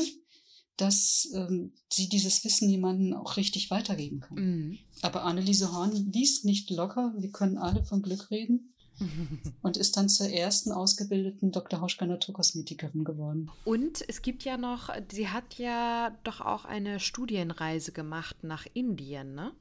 [0.76, 4.36] dass ähm, sie dieses Wissen jemandem auch richtig weitergeben kann.
[4.36, 4.78] Mhm.
[5.02, 8.70] Aber Anneliese Horn ließ nicht locker, wir können alle von Glück reden.
[9.62, 11.80] und ist dann zur ersten ausgebildeten Dr.
[11.80, 13.50] Hauschka Naturkosmetikerin geworden.
[13.64, 19.34] Und es gibt ja noch, sie hat ja doch auch eine Studienreise gemacht nach Indien,
[19.34, 19.52] ne?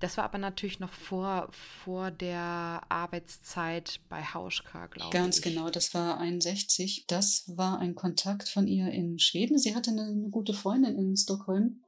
[0.00, 5.12] Das war aber natürlich noch vor, vor der Arbeitszeit bei Hauschka, glaube ich.
[5.12, 7.06] Ganz genau, das war 61.
[7.06, 9.58] Das war ein Kontakt von ihr in Schweden.
[9.58, 11.80] Sie hatte eine, eine gute Freundin in Stockholm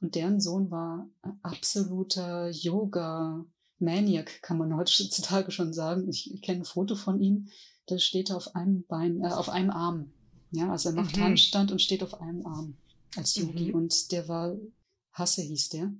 [0.00, 1.08] und deren Sohn war
[1.42, 3.44] absoluter Yoga.
[3.78, 6.08] Maniac, kann man heutzutage schon sagen.
[6.08, 7.48] Ich, ich kenne ein Foto von ihm,
[7.86, 10.12] da steht er auf einem Bein, äh, auf einem Arm.
[10.52, 11.22] Ja, also er macht mhm.
[11.22, 12.76] Handstand und steht auf einem Arm
[13.16, 13.68] als Yogi.
[13.68, 13.74] Mhm.
[13.74, 14.56] Und der war,
[15.12, 15.92] Hasse hieß der.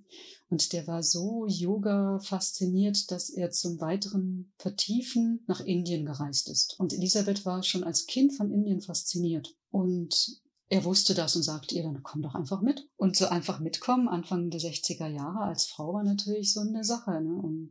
[0.52, 6.78] Und der war so Yoga fasziniert, dass er zum weiteren Vertiefen nach Indien gereist ist.
[6.78, 9.56] Und Elisabeth war schon als Kind von Indien fasziniert.
[9.70, 12.86] Und er wusste das und sagte ihr, dann komm doch einfach mit.
[12.98, 17.12] Und so einfach mitkommen, Anfang der 60er Jahre als Frau war natürlich so eine Sache.
[17.22, 17.34] Ne?
[17.34, 17.70] Und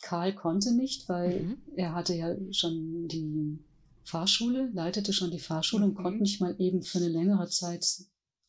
[0.00, 1.58] Karl konnte nicht, weil mhm.
[1.76, 3.58] er hatte ja schon die
[4.04, 5.90] Fahrschule, leitete schon die Fahrschule mhm.
[5.90, 7.86] und konnte nicht mal eben für eine längere Zeit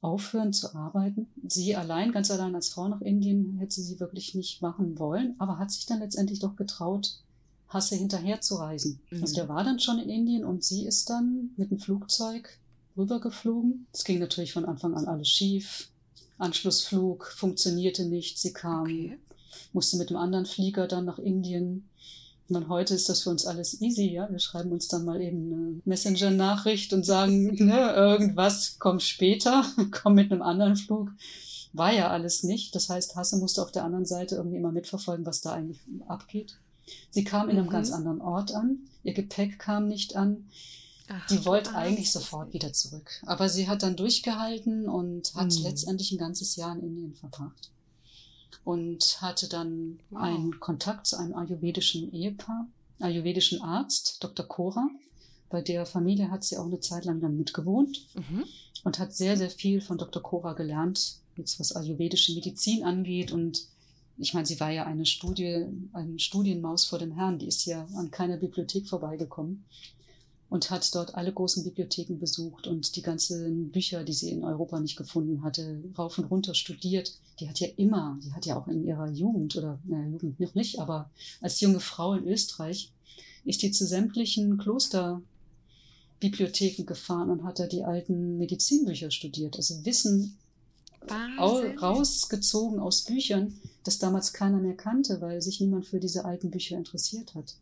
[0.01, 1.27] aufhören zu arbeiten.
[1.47, 5.59] Sie allein, ganz allein als Frau nach Indien, hätte sie wirklich nicht machen wollen, aber
[5.59, 7.19] hat sich dann letztendlich doch getraut,
[7.67, 8.99] Hasse hinterher zu reisen.
[9.11, 9.21] Mhm.
[9.21, 12.57] Also der war dann schon in Indien und sie ist dann mit dem Flugzeug
[12.97, 13.87] rübergeflogen.
[13.93, 15.89] Es ging natürlich von Anfang an alles schief.
[16.37, 18.39] Anschlussflug funktionierte nicht.
[18.39, 19.19] Sie kam, okay.
[19.73, 21.89] musste mit dem anderen Flieger dann nach Indien.
[22.49, 24.29] Und heute ist das für uns alles easy, ja.
[24.29, 30.15] Wir schreiben uns dann mal eben eine Messenger-Nachricht und sagen, ne, irgendwas kommt später, komm
[30.15, 31.11] mit einem anderen Flug.
[31.73, 32.73] War ja alles nicht.
[32.73, 36.57] Das heißt, Hasse musste auf der anderen Seite irgendwie immer mitverfolgen, was da eigentlich abgeht.
[37.11, 37.71] Sie kam in einem mhm.
[37.71, 38.79] ganz anderen Ort an.
[39.03, 40.49] Ihr Gepäck kam nicht an.
[41.07, 43.21] Ach, die wollte eigentlich sofort wieder zurück.
[43.27, 45.63] Aber sie hat dann durchgehalten und hat mhm.
[45.63, 47.69] letztendlich ein ganzes Jahr in Indien verbracht
[48.63, 50.21] und hatte dann wow.
[50.21, 52.67] einen Kontakt zu einem ayurvedischen Ehepaar,
[52.99, 54.45] ayurvedischen Arzt, Dr.
[54.45, 54.89] Kora.
[55.49, 58.45] Bei der Familie hat sie auch eine Zeit lang dann mitgewohnt mhm.
[58.83, 60.21] und hat sehr, sehr viel von Dr.
[60.21, 63.31] Kora gelernt, jetzt was ayurvedische Medizin angeht.
[63.31, 63.65] Und
[64.17, 67.87] ich meine, sie war ja eine Studie, eine Studienmaus vor dem Herrn, die ist ja
[67.95, 69.65] an keiner Bibliothek vorbeigekommen
[70.49, 74.79] und hat dort alle großen Bibliotheken besucht und die ganzen Bücher, die sie in Europa
[74.79, 77.13] nicht gefunden hatte, rauf und runter studiert.
[77.39, 80.55] Die hat ja immer, die hat ja auch in ihrer Jugend oder naja, Jugend noch
[80.55, 82.91] nicht, aber als junge Frau in Österreich
[83.45, 89.55] ist die zu sämtlichen Klosterbibliotheken gefahren und hat da die alten Medizinbücher studiert.
[89.55, 90.35] Also Wissen
[91.01, 91.77] Wahnsinn.
[91.77, 96.75] rausgezogen aus Büchern, das damals keiner mehr kannte, weil sich niemand für diese alten Bücher
[96.77, 97.53] interessiert hat.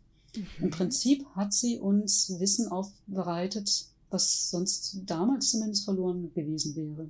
[0.59, 7.09] Im Prinzip hat sie uns Wissen aufbereitet, was sonst damals zumindest verloren gewesen wäre.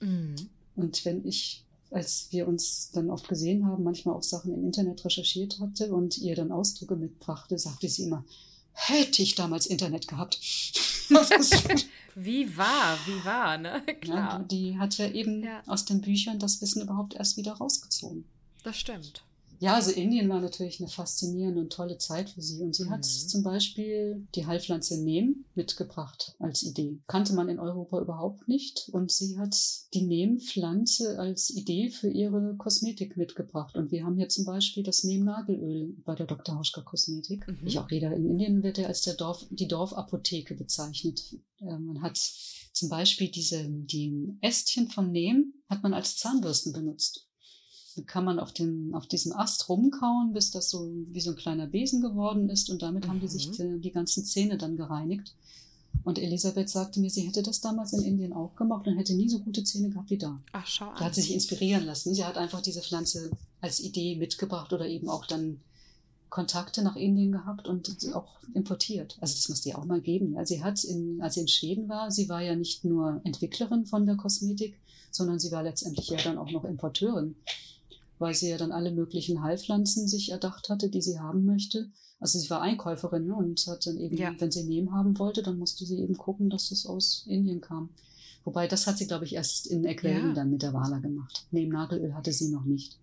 [0.00, 0.36] Mhm.
[0.76, 5.04] Und wenn ich, als wir uns dann oft gesehen haben, manchmal auch Sachen im Internet
[5.04, 8.24] recherchiert hatte und ihr dann Ausdrücke mitbrachte, sagte sie immer,
[8.72, 10.40] hätte ich damals Internet gehabt.
[12.14, 13.82] wie war, wie war, ne?
[14.00, 14.38] Klar.
[14.38, 15.62] Ja, die hat ja eben ja.
[15.66, 18.24] aus den Büchern das Wissen überhaupt erst wieder rausgezogen.
[18.62, 19.24] Das stimmt.
[19.60, 22.62] Ja, also Indien war natürlich eine faszinierende und tolle Zeit für sie.
[22.62, 22.90] Und sie mhm.
[22.90, 26.98] hat zum Beispiel die Heilpflanze Neem mitgebracht als Idee.
[27.06, 28.88] Kannte man in Europa überhaupt nicht.
[28.92, 29.54] Und sie hat
[29.92, 33.76] die Neempflanze als Idee für ihre Kosmetik mitgebracht.
[33.76, 36.56] Und wir haben hier zum Beispiel das Neem-Nagelöl bei der Dr.
[36.56, 37.46] Hauschka Kosmetik.
[37.46, 37.66] Mhm.
[37.66, 41.36] Ich auch jeder in Indien wird ja als der Dorf, die Dorfapotheke bezeichnet.
[41.58, 47.29] Äh, man hat zum Beispiel diese, die Ästchen von Neem hat man als Zahnbürsten benutzt
[48.06, 51.66] kann man auf, dem, auf diesem Ast rumkauen, bis das so wie so ein kleiner
[51.66, 52.70] Besen geworden ist.
[52.70, 53.08] Und damit mhm.
[53.08, 55.34] haben die sich die, die ganzen Zähne dann gereinigt.
[56.04, 59.28] Und Elisabeth sagte mir, sie hätte das damals in Indien auch gemacht und hätte nie
[59.28, 60.40] so gute Zähne gehabt wie da.
[60.52, 60.96] Ach, schau an.
[60.98, 62.14] Da hat sie sich inspirieren lassen.
[62.14, 63.30] Sie hat einfach diese Pflanze
[63.60, 65.60] als Idee mitgebracht oder eben auch dann
[66.30, 69.18] Kontakte nach Indien gehabt und auch importiert.
[69.20, 70.38] Also das muss ihr auch mal geben.
[70.38, 73.84] Also sie hat, in, als sie in Schweden war, sie war ja nicht nur Entwicklerin
[73.84, 74.78] von der Kosmetik,
[75.10, 77.34] sondern sie war letztendlich ja dann auch noch Importeurin
[78.20, 81.90] weil sie ja dann alle möglichen Heilpflanzen sich erdacht hatte, die sie haben möchte.
[82.20, 84.32] Also sie war Einkäuferin ne, und hat dann eben, ja.
[84.38, 87.88] wenn sie Nehmen haben wollte, dann musste sie eben gucken, dass das aus Indien kam.
[88.44, 90.34] Wobei, das hat sie, glaube ich, erst in Ecuador ja.
[90.34, 91.46] dann mit der Wala gemacht.
[91.50, 92.98] Neben Nadelöl hatte sie noch nicht.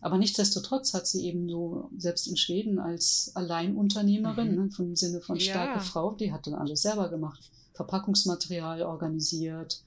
[0.00, 4.64] Aber nichtsdestotrotz hat sie eben so, selbst in Schweden als Alleinunternehmerin, mhm.
[4.64, 5.80] ne, vom Sinne von starke ja.
[5.80, 7.50] Frau, die hat dann alles selber gemacht.
[7.74, 9.80] Verpackungsmaterial organisiert,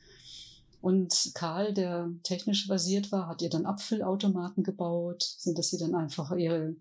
[0.88, 5.96] und Karl, der technisch basiert war, hat ihr dann Abfüllautomaten gebaut, so dass sie dann
[5.96, 6.78] einfach ihre,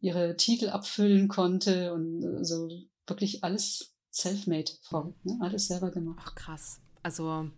[0.00, 2.68] ihre Titel abfüllen konnte und äh, so
[3.06, 5.38] wirklich alles self-made Frau, ne?
[5.40, 6.18] alles selber gemacht.
[6.20, 6.80] Ach krass.
[7.04, 7.48] Also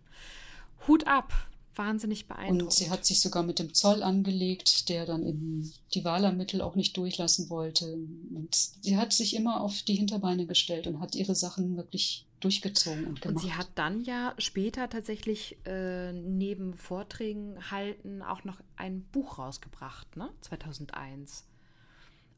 [0.87, 1.33] Hut ab.
[1.75, 2.63] Wahnsinnig beeindruckend.
[2.63, 6.75] Und sie hat sich sogar mit dem Zoll angelegt, der dann eben die Wahlermittel auch
[6.75, 7.93] nicht durchlassen wollte.
[8.33, 13.05] Und sie hat sich immer auf die Hinterbeine gestellt und hat ihre Sachen wirklich durchgezogen
[13.05, 13.37] und gemacht.
[13.37, 19.37] Und sie hat dann ja später tatsächlich äh, neben Vorträgen halten auch noch ein Buch
[19.37, 20.29] rausgebracht, ne?
[20.41, 21.45] 2001.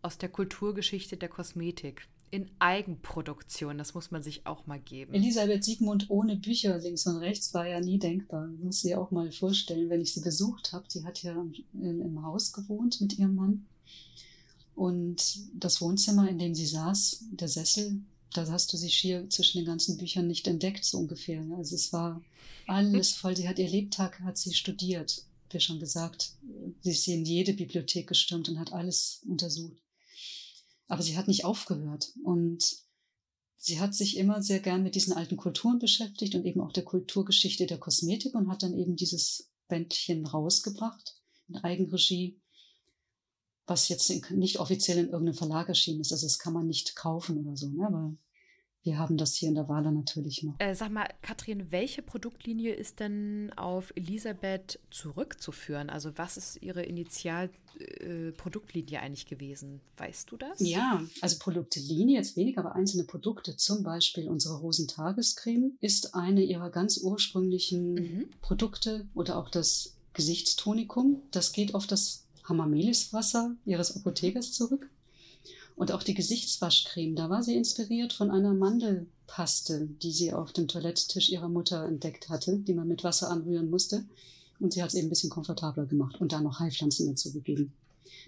[0.01, 3.77] Aus der Kulturgeschichte der Kosmetik in Eigenproduktion.
[3.77, 5.13] Das muss man sich auch mal geben.
[5.13, 8.49] Elisabeth Siegmund ohne Bücher links und rechts war ja nie denkbar.
[8.51, 10.86] Ich muss sie auch mal vorstellen, wenn ich sie besucht habe.
[10.91, 11.34] Die hat ja
[11.73, 13.65] in, im Haus gewohnt mit ihrem Mann.
[14.73, 18.01] Und das Wohnzimmer, in dem sie saß, der Sessel,
[18.34, 21.45] da hast du sie schier zwischen den ganzen Büchern nicht entdeckt, so ungefähr.
[21.55, 22.19] Also es war
[22.65, 23.38] alles voll.
[23.38, 26.34] Sie hat ihr Lebtag, hat sie studiert, wie schon gesagt.
[26.81, 29.77] Sie ist in jede Bibliothek gestürmt und hat alles untersucht.
[30.88, 32.63] Aber sie hat nicht aufgehört und
[33.57, 36.84] sie hat sich immer sehr gern mit diesen alten Kulturen beschäftigt und eben auch der
[36.84, 41.17] Kulturgeschichte der Kosmetik und hat dann eben dieses Bändchen rausgebracht
[41.47, 42.41] in Eigenregie,
[43.65, 46.11] was jetzt nicht offiziell in irgendeinem Verlag erschienen ist.
[46.11, 47.88] Also das kann man nicht kaufen oder so, ne?
[47.88, 48.15] aber
[48.84, 50.53] wir haben das hier in der Wale natürlich noch.
[50.59, 55.89] Äh, sag mal, Katrin, welche Produktlinie ist denn auf Elisabeth zurückzuführen?
[55.89, 59.79] Also was ist ihre Initialproduktlinie äh, eigentlich gewesen?
[59.97, 60.59] Weißt du das?
[60.59, 66.69] Ja, also Produktlinie jetzt weniger, aber einzelne Produkte, zum Beispiel unsere Rosentagescreme, ist eine ihrer
[66.69, 68.25] ganz ursprünglichen mhm.
[68.41, 71.21] Produkte oder auch das Gesichtstonikum.
[71.31, 74.89] Das geht auf das Hamameliswasser ihres Apothekers zurück.
[75.76, 80.67] Und auch die Gesichtswaschcreme, da war sie inspiriert von einer Mandelpaste, die sie auf dem
[80.67, 84.05] Toiletttisch ihrer Mutter entdeckt hatte, die man mit Wasser anrühren musste.
[84.59, 87.74] Und sie hat es eben ein bisschen komfortabler gemacht und da noch Heilpflanzen dazu gegeben.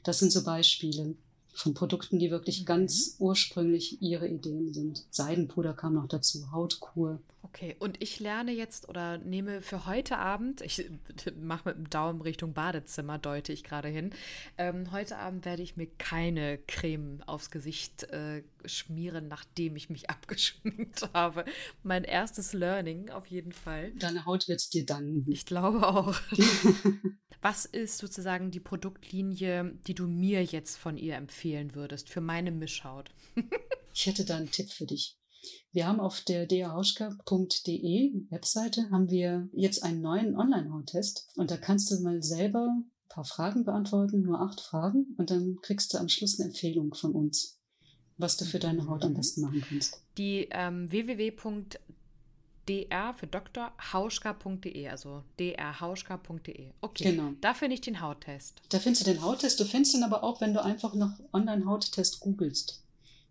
[0.03, 1.15] Das sind so Beispiele
[1.53, 2.65] von Produkten, die wirklich mhm.
[2.65, 5.03] ganz ursprünglich ihre Ideen sind.
[5.09, 7.19] Seidenpuder kam noch dazu, Hautkur.
[7.45, 10.89] Okay, und ich lerne jetzt oder nehme für heute Abend, ich
[11.37, 14.09] mache mit dem Daumen Richtung Badezimmer, deute ich gerade hin.
[14.57, 20.09] Ähm, heute Abend werde ich mir keine Creme aufs Gesicht äh, schmieren, nachdem ich mich
[20.09, 21.45] abgeschminkt habe.
[21.83, 23.91] Mein erstes Learning auf jeden Fall.
[23.91, 25.31] Deine Haut wird es dir danken.
[25.31, 26.15] Ich glaube auch.
[27.41, 32.49] Was ist sozusagen die Produktlinie, die du mir jetzt von ihr empfehlen würdest für meine
[32.49, 33.11] Mischhaut?
[33.93, 35.15] ich hätte da einen Tipp für dich.
[35.71, 41.91] Wir haben auf der drhauschka.de Webseite haben wir jetzt einen neuen Online-Hauttest und da kannst
[41.91, 46.09] du mal selber ein paar Fragen beantworten, nur acht Fragen und dann kriegst du am
[46.09, 47.59] Schluss eine Empfehlung von uns,
[48.17, 50.01] was du für deine Haut am besten machen kannst.
[50.17, 51.31] Die ähm, www
[52.65, 53.71] dr für Dr.
[53.93, 56.71] Hauschka.de, also drhauschka.de.
[56.81, 57.33] Okay, genau.
[57.41, 58.61] da finde ich den Hauttest.
[58.69, 59.59] Da findest du den Hauttest.
[59.59, 62.84] Du findest ihn aber auch, wenn du einfach nach Online-Hauttest googelst.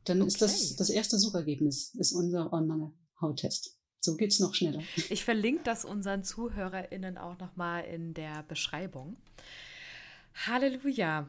[0.05, 0.29] Dann okay.
[0.29, 3.79] ist das das erste Suchergebnis, ist unser Online-Hauttest.
[4.01, 4.83] So geht es noch schneller.
[5.09, 9.17] Ich verlinke das unseren ZuhörerInnen auch nochmal in der Beschreibung.
[10.47, 11.27] Halleluja.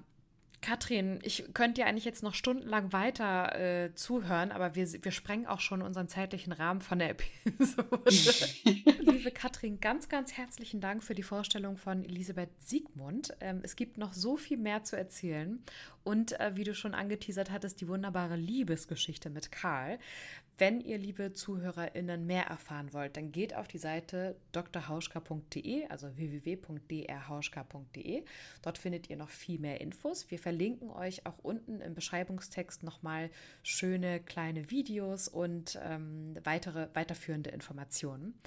[0.61, 5.45] Katrin, ich könnte dir eigentlich jetzt noch stundenlang weiter äh, zuhören, aber wir, wir sprengen
[5.45, 7.09] auch schon unseren zeitlichen Rahmen von der
[7.45, 8.01] Episode.
[8.99, 13.35] Liebe Katrin, ganz, ganz herzlichen Dank für die Vorstellung von Elisabeth Siegmund.
[13.41, 15.63] Ähm, es gibt noch so viel mehr zu erzählen
[16.05, 19.99] und äh, wie du schon angeteasert hattest, die wunderbare Liebesgeschichte mit Karl.
[20.57, 28.23] Wenn ihr, liebe ZuhörerInnen, mehr erfahren wollt, dann geht auf die Seite drhauschka.de, also www.drhauschka.de.
[28.61, 30.31] Dort findet ihr noch viel mehr Infos.
[30.31, 33.29] Wir verlinken euch auch unten im Beschreibungstext nochmal
[33.63, 38.39] schöne kleine Videos und ähm, weitere weiterführende Informationen.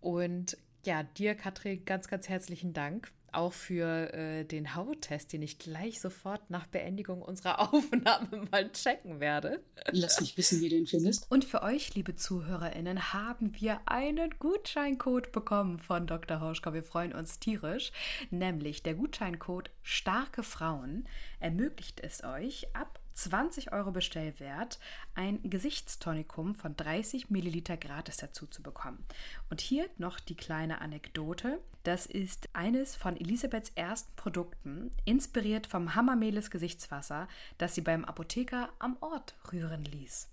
[0.00, 5.58] Und ja, dir, Katrin, ganz, ganz herzlichen Dank auch für äh, den Hauttest, den ich
[5.58, 9.62] gleich sofort nach Beendigung unserer Aufnahme mal checken werde.
[9.90, 11.30] Lass mich wissen, wie du ihn findest.
[11.30, 16.40] Und für euch, liebe ZuhörerInnen, haben wir einen Gutscheincode bekommen von Dr.
[16.40, 16.72] Hauschka.
[16.72, 17.92] Wir freuen uns tierisch.
[18.30, 21.08] Nämlich der Gutscheincode Starke Frauen
[21.40, 24.78] ermöglicht es euch, ab 20 Euro Bestellwert
[25.16, 29.04] ein Gesichtstonikum von 30 Milliliter gratis dazu zu bekommen.
[29.50, 31.58] Und hier noch die kleine Anekdote.
[31.82, 37.26] Das ist eines von Elisabeths ersten Produkten, inspiriert vom Hammermeles Gesichtswasser,
[37.58, 40.28] das sie beim Apotheker am Ort rühren ließ.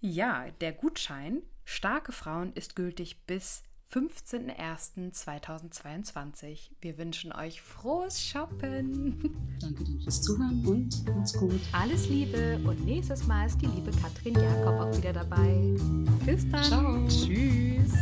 [0.00, 6.70] Ja, der Gutschein Starke Frauen ist gültig bis 15.01.2022.
[6.80, 9.18] Wir wünschen euch frohes Shoppen.
[9.60, 11.58] Danke fürs Zuhören und macht's gut.
[11.72, 15.74] Alles Liebe und nächstes Mal ist die liebe Katrin Jakob auch wieder dabei.
[16.24, 16.62] Bis dann.
[16.62, 17.04] Ciao.
[17.08, 17.92] Tschüss.